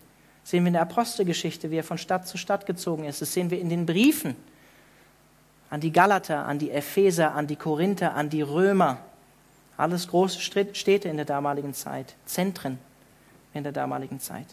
Sehen 0.44 0.64
wir 0.64 0.68
in 0.68 0.74
der 0.74 0.83
Apostelgeschichte, 0.83 1.70
wie 1.70 1.77
er 1.77 1.85
von 1.85 1.98
Stadt 1.98 2.27
zu 2.27 2.38
Stadt 2.38 2.66
gezogen 2.66 3.05
ist. 3.05 3.20
Das 3.20 3.33
sehen 3.33 3.51
wir 3.51 3.61
in 3.61 3.68
den 3.68 3.87
Briefen 3.87 4.37
an 5.70 5.81
die 5.81 5.92
Galater, 5.92 6.46
an 6.46 6.59
die 6.59 6.70
Epheser, 6.70 7.35
an 7.35 7.46
die 7.46 7.57
Korinther, 7.57 8.14
an 8.14 8.31
die 8.31 8.42
Römer. 8.42 8.98
Alles 9.77 10.09
große 10.09 10.40
Städte 10.40 11.09
in 11.09 11.16
der 11.16 11.27
damaligen 11.27 11.74
Zeit, 11.74 12.14
Zentren 12.24 12.79
in 13.55 13.62
der 13.62 13.72
damaligen 13.72 14.20
Zeit. 14.20 14.46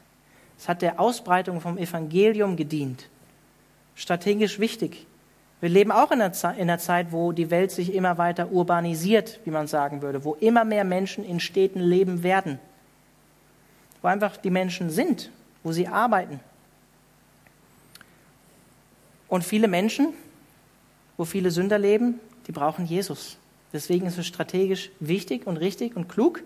Es 0.58 0.68
hat 0.68 0.82
der 0.82 1.00
Ausbreitung 1.00 1.62
vom 1.62 1.78
Evangelium 1.78 2.56
gedient. 2.56 3.08
Strategisch 3.96 4.60
wichtig. 4.60 5.06
Wir 5.62 5.70
leben 5.70 5.92
auch 5.92 6.12
in 6.12 6.22
einer, 6.22 6.78
Zeit, 6.80 7.12
wo 7.12 7.32
die 7.32 7.50
Welt 7.50 7.72
sich 7.72 7.94
immer 7.94 8.18
weiter 8.18 8.52
urbanisiert, 8.52 9.40
wie 9.46 9.52
man 9.52 9.68
sagen 9.68 10.02
würde, 10.02 10.24
wo 10.24 10.36
immer 10.36 10.66
mehr 10.66 10.84
Menschen 10.84 11.24
in 11.24 11.40
Städten 11.40 11.80
leben 11.80 12.24
werden, 12.24 12.60
wo 14.02 14.08
einfach 14.08 14.38
die 14.38 14.50
Menschen 14.50 14.90
sind, 14.90 15.32
wo 15.64 15.72
sie 15.72 15.88
arbeiten. 15.88 16.40
Und 19.28 19.44
viele 19.44 19.68
Menschen, 19.68 20.14
wo 21.18 21.26
viele 21.26 21.52
Sünder 21.52 21.80
leben, 21.80 22.20
die 22.48 22.52
brauchen 22.52 22.86
Jesus. 22.86 23.38
Deswegen 23.74 24.06
ist 24.06 24.18
es 24.18 24.28
strategisch 24.28 24.92
wichtig 25.00 25.48
und 25.48 25.58
richtig 25.58 25.96
und 25.96 26.08
klug, 26.08 26.44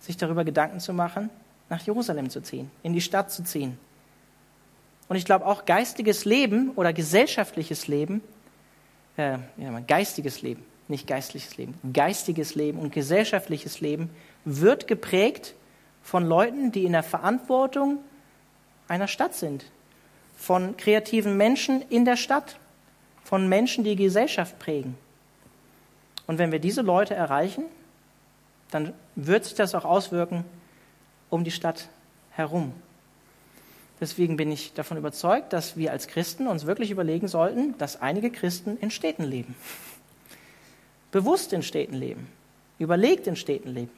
sich 0.00 0.16
darüber 0.16 0.44
Gedanken 0.44 0.80
zu 0.80 0.92
machen, 0.92 1.30
nach 1.68 1.80
Jerusalem 1.86 2.30
zu 2.30 2.42
ziehen, 2.42 2.70
in 2.82 2.92
die 2.92 3.00
Stadt 3.00 3.30
zu 3.30 3.44
ziehen. 3.44 3.78
Und 5.10 5.16
ich 5.16 5.24
glaube 5.24 5.44
auch 5.44 5.64
geistiges 5.64 6.24
Leben 6.24 6.70
oder 6.76 6.92
gesellschaftliches 6.92 7.88
Leben, 7.88 8.22
äh, 9.16 9.38
ja, 9.56 9.80
geistiges 9.80 10.40
Leben, 10.40 10.64
nicht 10.86 11.08
geistliches 11.08 11.56
Leben, 11.56 11.74
geistiges 11.92 12.54
Leben 12.54 12.78
und 12.78 12.92
gesellschaftliches 12.92 13.80
Leben 13.80 14.10
wird 14.44 14.86
geprägt 14.86 15.56
von 16.00 16.24
Leuten, 16.24 16.70
die 16.70 16.84
in 16.84 16.92
der 16.92 17.02
Verantwortung 17.02 17.98
einer 18.86 19.08
Stadt 19.08 19.34
sind, 19.34 19.64
von 20.36 20.76
kreativen 20.76 21.36
Menschen 21.36 21.82
in 21.90 22.04
der 22.04 22.16
Stadt, 22.16 22.60
von 23.24 23.48
Menschen, 23.48 23.82
die 23.82 23.96
Gesellschaft 23.96 24.60
prägen. 24.60 24.96
Und 26.28 26.38
wenn 26.38 26.52
wir 26.52 26.60
diese 26.60 26.82
Leute 26.82 27.16
erreichen, 27.16 27.64
dann 28.70 28.94
wird 29.16 29.44
sich 29.44 29.56
das 29.56 29.74
auch 29.74 29.84
auswirken 29.84 30.44
um 31.30 31.42
die 31.42 31.50
Stadt 31.50 31.88
herum. 32.30 32.72
Deswegen 34.00 34.38
bin 34.38 34.50
ich 34.50 34.72
davon 34.72 34.96
überzeugt, 34.96 35.52
dass 35.52 35.76
wir 35.76 35.92
als 35.92 36.06
Christen 36.06 36.46
uns 36.46 36.64
wirklich 36.64 36.90
überlegen 36.90 37.28
sollten, 37.28 37.76
dass 37.76 38.00
einige 38.00 38.30
Christen 38.30 38.78
in 38.80 38.90
Städten 38.90 39.24
leben. 39.24 39.54
Bewusst 41.12 41.52
in 41.52 41.62
Städten 41.62 41.94
leben. 41.94 42.28
Überlegt 42.78 43.26
in 43.26 43.36
Städten 43.36 43.68
leben. 43.68 43.90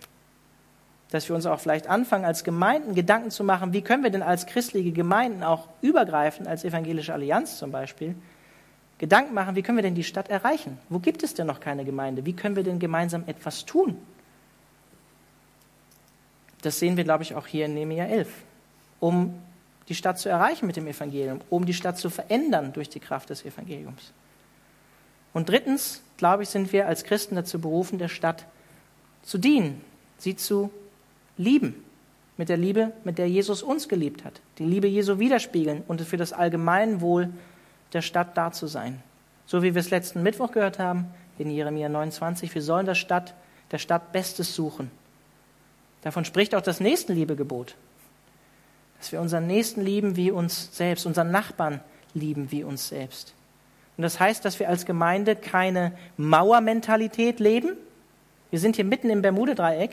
Dass 1.10 1.28
wir 1.28 1.36
uns 1.36 1.46
auch 1.46 1.60
vielleicht 1.60 1.86
anfangen, 1.86 2.24
als 2.24 2.42
Gemeinden 2.42 2.94
Gedanken 2.94 3.30
zu 3.30 3.44
machen, 3.44 3.72
wie 3.72 3.82
können 3.82 4.02
wir 4.02 4.10
denn 4.10 4.22
als 4.22 4.46
christliche 4.46 4.90
Gemeinden 4.90 5.44
auch 5.44 5.68
übergreifen, 5.82 6.48
als 6.48 6.64
evangelische 6.64 7.12
Allianz 7.12 7.58
zum 7.58 7.70
Beispiel, 7.70 8.16
Gedanken 8.98 9.34
machen, 9.34 9.54
wie 9.54 9.62
können 9.62 9.78
wir 9.78 9.82
denn 9.82 9.94
die 9.94 10.04
Stadt 10.04 10.30
erreichen? 10.30 10.78
Wo 10.88 10.98
gibt 11.00 11.22
es 11.22 11.34
denn 11.34 11.46
noch 11.46 11.60
keine 11.60 11.84
Gemeinde? 11.84 12.24
Wie 12.24 12.32
können 12.32 12.56
wir 12.56 12.62
denn 12.62 12.78
gemeinsam 12.78 13.24
etwas 13.26 13.64
tun? 13.64 13.98
Das 16.62 16.78
sehen 16.78 16.96
wir, 16.96 17.04
glaube 17.04 17.24
ich, 17.24 17.34
auch 17.34 17.46
hier 17.46 17.66
in 17.66 17.74
Nehemiah 17.74 18.06
11. 18.06 18.28
Um 19.00 19.34
die 19.88 19.94
Stadt 19.94 20.18
zu 20.18 20.28
erreichen 20.28 20.66
mit 20.66 20.76
dem 20.76 20.86
Evangelium, 20.86 21.40
um 21.50 21.66
die 21.66 21.74
Stadt 21.74 21.98
zu 21.98 22.10
verändern 22.10 22.72
durch 22.72 22.88
die 22.88 23.00
Kraft 23.00 23.30
des 23.30 23.44
Evangeliums. 23.44 24.12
Und 25.32 25.48
drittens, 25.48 26.02
glaube 26.16 26.42
ich, 26.42 26.48
sind 26.48 26.72
wir 26.72 26.86
als 26.86 27.04
Christen 27.04 27.34
dazu 27.34 27.60
berufen, 27.60 27.98
der 27.98 28.08
Stadt 28.08 28.46
zu 29.22 29.38
dienen, 29.38 29.80
sie 30.18 30.36
zu 30.36 30.70
lieben, 31.36 31.84
mit 32.36 32.48
der 32.48 32.56
Liebe, 32.56 32.92
mit 33.04 33.18
der 33.18 33.28
Jesus 33.28 33.62
uns 33.62 33.88
geliebt 33.88 34.24
hat, 34.24 34.40
die 34.58 34.64
Liebe 34.64 34.86
Jesu 34.86 35.18
widerspiegeln 35.18 35.82
und 35.86 36.00
für 36.02 36.16
das 36.16 36.32
Allgemeinwohl 36.32 37.30
der 37.92 38.02
Stadt 38.02 38.36
da 38.36 38.52
zu 38.52 38.66
sein. 38.66 39.02
So 39.46 39.62
wie 39.62 39.74
wir 39.74 39.80
es 39.80 39.90
letzten 39.90 40.22
Mittwoch 40.22 40.52
gehört 40.52 40.78
haben 40.78 41.06
in 41.38 41.50
Jeremia 41.50 41.88
29, 41.88 42.54
wir 42.54 42.62
sollen 42.62 42.86
der 42.86 42.94
Stadt, 42.94 43.34
der 43.70 43.78
Stadt 43.78 44.12
Bestes 44.12 44.54
suchen. 44.54 44.90
Davon 46.02 46.24
spricht 46.24 46.54
auch 46.54 46.62
das 46.62 46.80
Nächstenliebegebot, 46.80 47.74
dass 49.02 49.10
wir 49.10 49.20
unseren 49.20 49.48
Nächsten 49.48 49.80
lieben 49.80 50.14
wie 50.14 50.30
uns 50.30 50.76
selbst, 50.76 51.06
unseren 51.06 51.32
Nachbarn 51.32 51.80
lieben 52.14 52.52
wie 52.52 52.62
uns 52.62 52.86
selbst. 52.86 53.34
Und 53.96 54.02
das 54.02 54.20
heißt, 54.20 54.44
dass 54.44 54.60
wir 54.60 54.68
als 54.68 54.86
Gemeinde 54.86 55.34
keine 55.34 55.90
Mauermentalität 56.16 57.40
leben. 57.40 57.70
Wir 58.50 58.60
sind 58.60 58.76
hier 58.76 58.84
mitten 58.84 59.10
im 59.10 59.20
Bermudedreieck, 59.20 59.90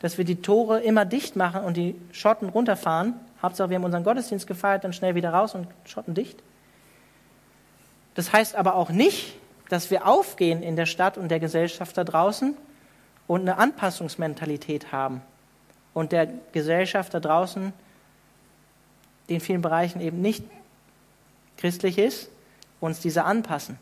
dass 0.00 0.18
wir 0.18 0.24
die 0.24 0.42
Tore 0.42 0.80
immer 0.80 1.04
dicht 1.04 1.36
machen 1.36 1.62
und 1.62 1.76
die 1.76 1.94
Schotten 2.10 2.48
runterfahren. 2.48 3.14
Hauptsache, 3.40 3.70
wir 3.70 3.76
haben 3.76 3.84
unseren 3.84 4.02
Gottesdienst 4.02 4.48
gefeiert, 4.48 4.82
dann 4.82 4.92
schnell 4.92 5.14
wieder 5.14 5.32
raus 5.32 5.54
und 5.54 5.68
Schotten 5.84 6.14
dicht. 6.14 6.42
Das 8.16 8.32
heißt 8.32 8.56
aber 8.56 8.74
auch 8.74 8.90
nicht, 8.90 9.36
dass 9.68 9.92
wir 9.92 10.08
aufgehen 10.08 10.64
in 10.64 10.74
der 10.74 10.86
Stadt 10.86 11.16
und 11.16 11.28
der 11.28 11.38
Gesellschaft 11.38 11.96
da 11.96 12.02
draußen 12.02 12.56
und 13.28 13.42
eine 13.42 13.58
Anpassungsmentalität 13.58 14.90
haben 14.90 15.22
und 15.94 16.10
der 16.10 16.26
Gesellschaft 16.50 17.14
da 17.14 17.20
draußen, 17.20 17.72
die 19.28 19.34
in 19.34 19.40
vielen 19.40 19.62
Bereichen 19.62 20.00
eben 20.00 20.20
nicht 20.20 20.44
christlich 21.56 21.98
ist, 21.98 22.28
uns 22.80 23.00
diese 23.00 23.24
anpassen. 23.24 23.78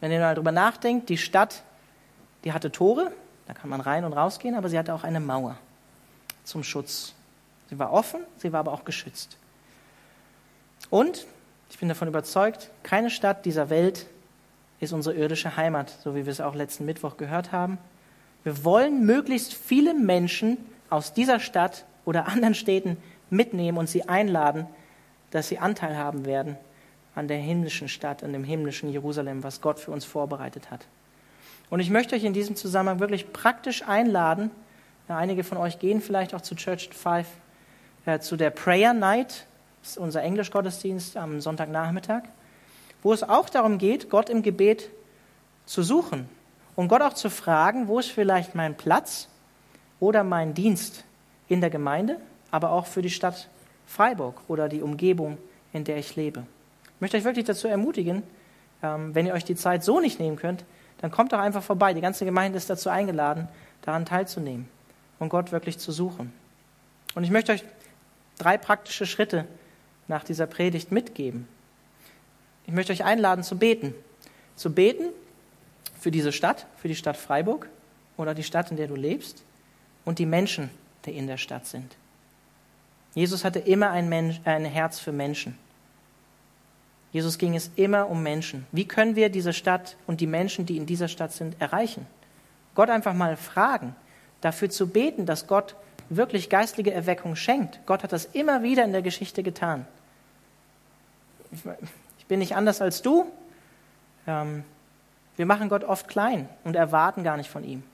Wenn 0.00 0.12
ihr 0.12 0.20
mal 0.20 0.34
darüber 0.34 0.52
nachdenkt, 0.52 1.08
die 1.08 1.18
Stadt, 1.18 1.62
die 2.44 2.52
hatte 2.52 2.70
Tore, 2.70 3.10
da 3.46 3.54
kann 3.54 3.70
man 3.70 3.80
rein 3.80 4.04
und 4.04 4.12
rausgehen, 4.12 4.54
aber 4.54 4.68
sie 4.68 4.78
hatte 4.78 4.94
auch 4.94 5.04
eine 5.04 5.20
Mauer 5.20 5.58
zum 6.44 6.62
Schutz. 6.62 7.14
Sie 7.70 7.78
war 7.78 7.92
offen, 7.92 8.20
sie 8.38 8.52
war 8.52 8.60
aber 8.60 8.72
auch 8.72 8.84
geschützt. 8.84 9.36
Und 10.90 11.26
ich 11.70 11.78
bin 11.78 11.88
davon 11.88 12.08
überzeugt, 12.08 12.70
keine 12.82 13.10
Stadt 13.10 13.44
dieser 13.46 13.70
Welt 13.70 14.06
ist 14.80 14.92
unsere 14.92 15.16
irdische 15.16 15.56
Heimat, 15.56 15.92
so 16.04 16.14
wie 16.14 16.26
wir 16.26 16.30
es 16.30 16.40
auch 16.40 16.54
letzten 16.54 16.84
Mittwoch 16.84 17.16
gehört 17.16 17.52
haben. 17.52 17.78
Wir 18.44 18.64
wollen 18.64 19.06
möglichst 19.06 19.54
viele 19.54 19.94
Menschen 19.94 20.58
aus 20.90 21.14
dieser 21.14 21.40
Stadt 21.40 21.84
oder 22.04 22.28
anderen 22.28 22.54
Städten 22.54 22.98
mitnehmen 23.34 23.78
und 23.78 23.88
sie 23.88 24.08
einladen, 24.08 24.66
dass 25.30 25.48
sie 25.48 25.58
Anteil 25.58 25.96
haben 25.96 26.24
werden 26.24 26.56
an 27.14 27.28
der 27.28 27.38
himmlischen 27.38 27.88
Stadt, 27.88 28.24
an 28.24 28.32
dem 28.32 28.44
himmlischen 28.44 28.90
Jerusalem, 28.90 29.42
was 29.42 29.60
Gott 29.60 29.78
für 29.78 29.90
uns 29.90 30.04
vorbereitet 30.04 30.70
hat. 30.70 30.86
Und 31.70 31.80
ich 31.80 31.90
möchte 31.90 32.14
euch 32.14 32.24
in 32.24 32.32
diesem 32.32 32.56
Zusammenhang 32.56 33.00
wirklich 33.00 33.32
praktisch 33.32 33.82
einladen. 33.86 34.50
Einige 35.08 35.44
von 35.44 35.58
euch 35.58 35.78
gehen 35.78 36.00
vielleicht 36.00 36.34
auch 36.34 36.40
zu 36.40 36.54
Church 36.54 36.90
Five, 36.92 37.26
äh, 38.06 38.18
zu 38.18 38.36
der 38.36 38.50
Prayer 38.50 38.94
Night, 38.94 39.46
das 39.82 39.92
ist 39.92 39.98
unser 39.98 40.22
Englischgottesdienst 40.22 41.16
am 41.16 41.40
Sonntagnachmittag, 41.40 42.22
wo 43.02 43.12
es 43.12 43.22
auch 43.22 43.48
darum 43.48 43.78
geht, 43.78 44.08
Gott 44.08 44.30
im 44.30 44.42
Gebet 44.42 44.90
zu 45.66 45.82
suchen 45.82 46.28
und 46.74 46.88
Gott 46.88 47.02
auch 47.02 47.12
zu 47.12 47.28
fragen, 47.28 47.88
wo 47.88 47.98
ist 47.98 48.10
vielleicht 48.10 48.54
mein 48.54 48.76
Platz 48.76 49.28
oder 50.00 50.24
mein 50.24 50.54
Dienst 50.54 51.04
in 51.48 51.60
der 51.60 51.70
Gemeinde, 51.70 52.18
aber 52.50 52.72
auch 52.72 52.86
für 52.86 53.02
die 53.02 53.10
Stadt 53.10 53.48
Freiburg 53.86 54.40
oder 54.48 54.68
die 54.68 54.82
Umgebung, 54.82 55.38
in 55.72 55.84
der 55.84 55.98
ich 55.98 56.16
lebe. 56.16 56.44
Ich 56.94 57.00
möchte 57.00 57.16
euch 57.16 57.24
wirklich 57.24 57.44
dazu 57.44 57.68
ermutigen, 57.68 58.22
ähm, 58.82 59.14
wenn 59.14 59.26
ihr 59.26 59.34
euch 59.34 59.44
die 59.44 59.56
Zeit 59.56 59.84
so 59.84 60.00
nicht 60.00 60.20
nehmen 60.20 60.36
könnt, 60.36 60.64
dann 61.00 61.10
kommt 61.10 61.32
doch 61.32 61.38
einfach 61.38 61.62
vorbei. 61.62 61.92
Die 61.92 62.00
ganze 62.00 62.24
Gemeinde 62.24 62.56
ist 62.56 62.70
dazu 62.70 62.88
eingeladen, 62.88 63.48
daran 63.82 64.06
teilzunehmen 64.06 64.68
und 65.18 65.28
Gott 65.28 65.52
wirklich 65.52 65.78
zu 65.78 65.92
suchen. 65.92 66.32
Und 67.14 67.24
ich 67.24 67.30
möchte 67.30 67.52
euch 67.52 67.64
drei 68.38 68.56
praktische 68.58 69.06
Schritte 69.06 69.46
nach 70.08 70.24
dieser 70.24 70.46
Predigt 70.46 70.92
mitgeben. 70.92 71.48
Ich 72.66 72.72
möchte 72.72 72.92
euch 72.92 73.04
einladen 73.04 73.44
zu 73.44 73.58
beten. 73.58 73.94
Zu 74.56 74.72
beten 74.72 75.06
für 75.98 76.10
diese 76.10 76.32
Stadt, 76.32 76.66
für 76.76 76.88
die 76.88 76.94
Stadt 76.94 77.16
Freiburg 77.16 77.68
oder 78.16 78.34
die 78.34 78.42
Stadt, 78.42 78.70
in 78.70 78.76
der 78.76 78.86
du 78.86 78.96
lebst 78.96 79.42
und 80.04 80.18
die 80.18 80.26
Menschen, 80.26 80.70
die 81.04 81.16
in 81.16 81.26
der 81.26 81.36
Stadt 81.38 81.66
sind. 81.66 81.96
Jesus 83.14 83.44
hatte 83.44 83.60
immer 83.60 83.90
ein, 83.90 84.08
Mensch, 84.08 84.40
ein 84.44 84.64
Herz 84.64 84.98
für 84.98 85.12
Menschen. 85.12 85.56
Jesus 87.12 87.38
ging 87.38 87.54
es 87.54 87.70
immer 87.76 88.10
um 88.10 88.22
Menschen. 88.24 88.66
Wie 88.72 88.88
können 88.88 89.14
wir 89.14 89.28
diese 89.28 89.52
Stadt 89.52 89.96
und 90.08 90.20
die 90.20 90.26
Menschen, 90.26 90.66
die 90.66 90.76
in 90.76 90.84
dieser 90.84 91.06
Stadt 91.06 91.32
sind, 91.32 91.60
erreichen? 91.60 92.06
Gott 92.74 92.90
einfach 92.90 93.14
mal 93.14 93.36
fragen, 93.36 93.94
dafür 94.40 94.68
zu 94.68 94.88
beten, 94.88 95.24
dass 95.24 95.46
Gott 95.46 95.76
wirklich 96.08 96.50
geistliche 96.50 96.92
Erweckung 96.92 97.36
schenkt. 97.36 97.78
Gott 97.86 98.02
hat 98.02 98.12
das 98.12 98.24
immer 98.26 98.64
wieder 98.64 98.84
in 98.84 98.92
der 98.92 99.02
Geschichte 99.02 99.44
getan. 99.44 99.86
Ich 102.18 102.26
bin 102.26 102.40
nicht 102.40 102.56
anders 102.56 102.80
als 102.82 103.00
du. 103.00 103.26
Ähm, 104.26 104.64
wir 105.36 105.46
machen 105.46 105.68
Gott 105.68 105.84
oft 105.84 106.08
klein 106.08 106.48
und 106.64 106.74
erwarten 106.74 107.22
gar 107.22 107.36
nicht 107.36 107.48
von 107.48 107.64
ihm, 107.64 107.84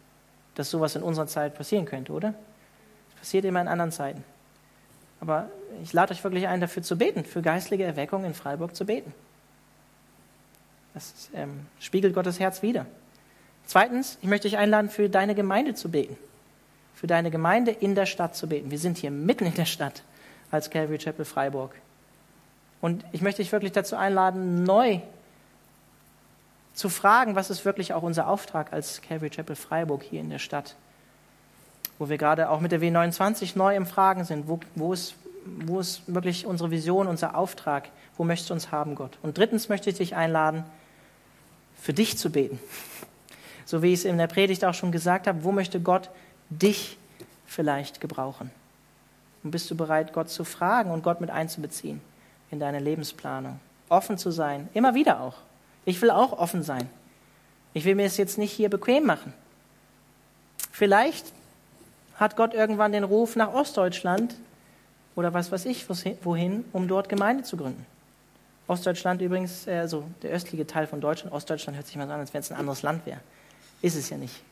dass 0.55 0.71
sowas 0.71 0.97
in 0.97 1.03
unserer 1.03 1.27
Zeit 1.27 1.55
passieren 1.55 1.85
könnte, 1.85 2.13
oder? 2.13 2.35
Es 3.11 3.19
passiert 3.21 3.45
immer 3.45 3.61
in 3.61 3.69
anderen 3.69 3.93
Zeiten. 3.93 4.25
Aber 5.21 5.51
ich 5.83 5.93
lade 5.93 6.13
euch 6.13 6.25
wirklich 6.25 6.49
ein, 6.49 6.61
dafür 6.61 6.83
zu 6.83 6.97
beten, 6.97 7.25
für 7.25 7.43
geistliche 7.43 7.85
Erweckung 7.85 8.25
in 8.25 8.35
Freiburg 8.35 8.75
zu 8.75 8.87
beten. 8.87 9.13
Das 10.95 11.31
ähm, 11.35 11.67
spiegelt 11.79 12.15
Gottes 12.15 12.41
Herz 12.41 12.63
wider. 12.63 12.87
Zweitens, 13.67 14.19
ich 14.23 14.29
möchte 14.29 14.49
dich 14.49 14.59
einladen, 14.59 14.91
für 14.91 15.09
deine 15.09 15.35
Gemeinde 15.35 15.75
zu 15.75 15.91
beten. 15.91 16.17
Für 16.95 17.07
deine 17.07 17.31
Gemeinde 17.31 17.71
in 17.71 17.95
der 17.95 18.07
Stadt 18.07 18.35
zu 18.35 18.49
beten. 18.49 18.71
Wir 18.71 18.79
sind 18.79 18.99
hier 18.99 19.11
mitten 19.11 19.47
in 19.47 19.55
der 19.55 19.65
Stadt 19.67 20.03
als 20.51 20.71
Calvary 20.71 20.99
Chapel 20.99 21.25
Freiburg. 21.25 21.75
Und 22.81 23.05
ich 23.13 23.21
möchte 23.21 23.43
dich 23.43 23.53
wirklich 23.53 23.73
dazu 23.73 23.97
einladen, 23.97 24.65
neu 24.65 25.01
zu 26.73 26.89
fragen, 26.89 27.37
was 27.37 27.51
ist 27.51 27.65
wirklich 27.65 27.93
auch 27.93 28.03
unser 28.03 28.27
Auftrag 28.27 28.73
als 28.73 29.03
Calvary 29.03 29.31
Chapel 29.31 29.57
Freiburg 29.57 30.03
hier 30.03 30.21
in 30.21 30.31
der 30.31 30.39
Stadt, 30.39 30.77
wo 32.01 32.09
wir 32.09 32.19
gerade 32.19 32.51
auch 32.51 32.59
mit 32.61 32.73
der 32.73 32.81
W29 32.81 33.57
neu 33.57 33.77
im 33.77 33.87
Fragen 33.87 34.25
sind. 34.25 34.49
Wo, 34.49 34.59
wo 34.75 34.93
ist 34.93 35.15
wo 35.45 35.81
ist 35.81 36.03
wirklich 36.13 36.47
unsere 36.47 36.71
Vision, 36.71 37.07
unser 37.07 37.35
Auftrag? 37.37 37.89
Wo 38.17 38.25
möchtest 38.25 38.51
du 38.51 38.55
uns 38.55 38.71
haben, 38.71 38.95
Gott? 38.95 39.19
Und 39.23 39.39
drittens 39.39 39.69
möchte 39.69 39.91
ich 39.91 39.97
dich 39.97 40.15
einladen, 40.15 40.65
für 41.81 41.93
dich 41.93 42.19
zu 42.19 42.31
beten. 42.31 42.61
So 43.65 43.83
wie 43.83 43.93
ich 43.93 44.01
es 44.01 44.05
in 44.05 44.19
der 44.19 44.27
Predigt 44.27 44.65
auch 44.65 44.75
schon 44.75 44.93
gesagt 44.93 45.27
habe, 45.27 45.45
wo 45.45 45.53
möchte 45.53 45.81
Gott 45.81 46.11
dich 46.51 46.99
vielleicht 47.47 48.01
gebrauchen? 48.01 48.51
Und 49.43 49.53
bist 49.53 49.71
du 49.71 49.77
bereit, 49.77 50.13
Gott 50.13 50.29
zu 50.29 50.45
fragen 50.45 50.91
und 50.91 51.03
Gott 51.03 51.21
mit 51.21 51.31
einzubeziehen 51.31 52.01
in 52.51 52.61
deine 52.61 52.81
Lebensplanung? 52.81 53.61
Offen 53.89 54.19
zu 54.19 54.31
sein, 54.31 54.69
immer 54.75 54.95
wieder 54.95 55.21
auch. 55.21 55.37
Ich 55.85 56.03
will 56.03 56.11
auch 56.11 56.33
offen 56.33 56.63
sein. 56.63 56.89
Ich 57.73 57.85
will 57.85 57.95
mir 57.95 58.07
es 58.07 58.17
jetzt 58.17 58.37
nicht 58.37 58.53
hier 58.53 58.69
bequem 58.69 59.07
machen. 59.07 59.33
Vielleicht 60.71 61.33
hat 62.21 62.37
Gott 62.37 62.53
irgendwann 62.53 62.93
den 62.93 63.03
Ruf 63.03 63.35
nach 63.35 63.53
Ostdeutschland 63.53 64.37
oder 65.17 65.33
was 65.33 65.51
weiß 65.51 65.65
ich 65.65 65.87
wohin, 66.23 66.65
um 66.73 66.87
dort 66.87 67.09
Gemeinde 67.09 67.43
zu 67.43 67.57
gründen. 67.57 67.85
Ostdeutschland 68.69 69.23
übrigens, 69.23 69.67
also 69.67 70.05
der 70.23 70.31
östliche 70.31 70.67
Teil 70.67 70.87
von 70.87 71.01
Deutschland, 71.01 71.35
Ostdeutschland 71.35 71.77
hört 71.77 71.87
sich 71.87 71.97
mal 71.97 72.07
so 72.07 72.13
an, 72.13 72.21
als 72.21 72.33
wenn 72.33 72.41
es 72.41 72.53
ein 72.53 72.59
anderes 72.59 72.83
Land 72.83 73.05
wäre. 73.07 73.21
Ist 73.83 73.97
es 73.97 74.11
ja 74.11 74.19
nicht. 74.19 74.43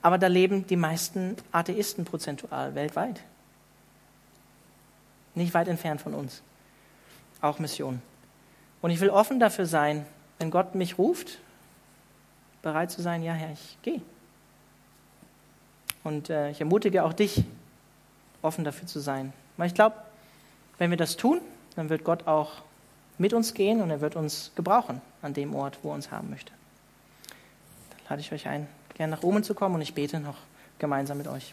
Aber 0.00 0.16
da 0.16 0.26
leben 0.26 0.66
die 0.66 0.76
meisten 0.76 1.36
Atheisten 1.52 2.04
prozentual 2.04 2.74
weltweit. 2.74 3.20
Nicht 5.34 5.52
weit 5.54 5.68
entfernt 5.68 6.00
von 6.00 6.14
uns. 6.14 6.42
Auch 7.42 7.58
Mission. 7.58 8.00
Und 8.80 8.90
ich 8.90 9.00
will 9.00 9.10
offen 9.10 9.38
dafür 9.38 9.66
sein, 9.66 10.06
wenn 10.38 10.50
Gott 10.50 10.74
mich 10.74 10.98
ruft, 10.98 11.38
bereit 12.62 12.90
zu 12.90 13.02
sein, 13.02 13.22
ja 13.22 13.34
Herr, 13.34 13.52
ich 13.52 13.76
gehe. 13.82 14.00
Und 16.04 16.30
äh, 16.30 16.50
ich 16.50 16.60
ermutige 16.60 17.04
auch 17.04 17.12
dich, 17.12 17.44
offen 18.42 18.64
dafür 18.64 18.86
zu 18.86 19.00
sein. 19.00 19.32
Weil 19.56 19.66
ich 19.66 19.74
glaube, 19.74 19.96
wenn 20.78 20.90
wir 20.90 20.96
das 20.96 21.16
tun, 21.16 21.40
dann 21.76 21.88
wird 21.88 22.04
Gott 22.04 22.26
auch 22.26 22.62
mit 23.18 23.32
uns 23.32 23.54
gehen 23.54 23.80
und 23.80 23.90
er 23.90 24.00
wird 24.00 24.16
uns 24.16 24.52
gebrauchen 24.54 25.00
an 25.22 25.34
dem 25.34 25.54
Ort, 25.54 25.78
wo 25.82 25.90
er 25.90 25.94
uns 25.94 26.10
haben 26.10 26.30
möchte. 26.30 26.52
Dann 27.90 27.98
lade 28.10 28.20
ich 28.20 28.32
euch 28.32 28.46
ein, 28.46 28.68
gerne 28.94 29.12
nach 29.16 29.22
oben 29.22 29.42
zu 29.42 29.54
kommen 29.54 29.74
und 29.74 29.80
ich 29.80 29.94
bete 29.94 30.20
noch 30.20 30.36
gemeinsam 30.78 31.18
mit 31.18 31.26
euch. 31.26 31.52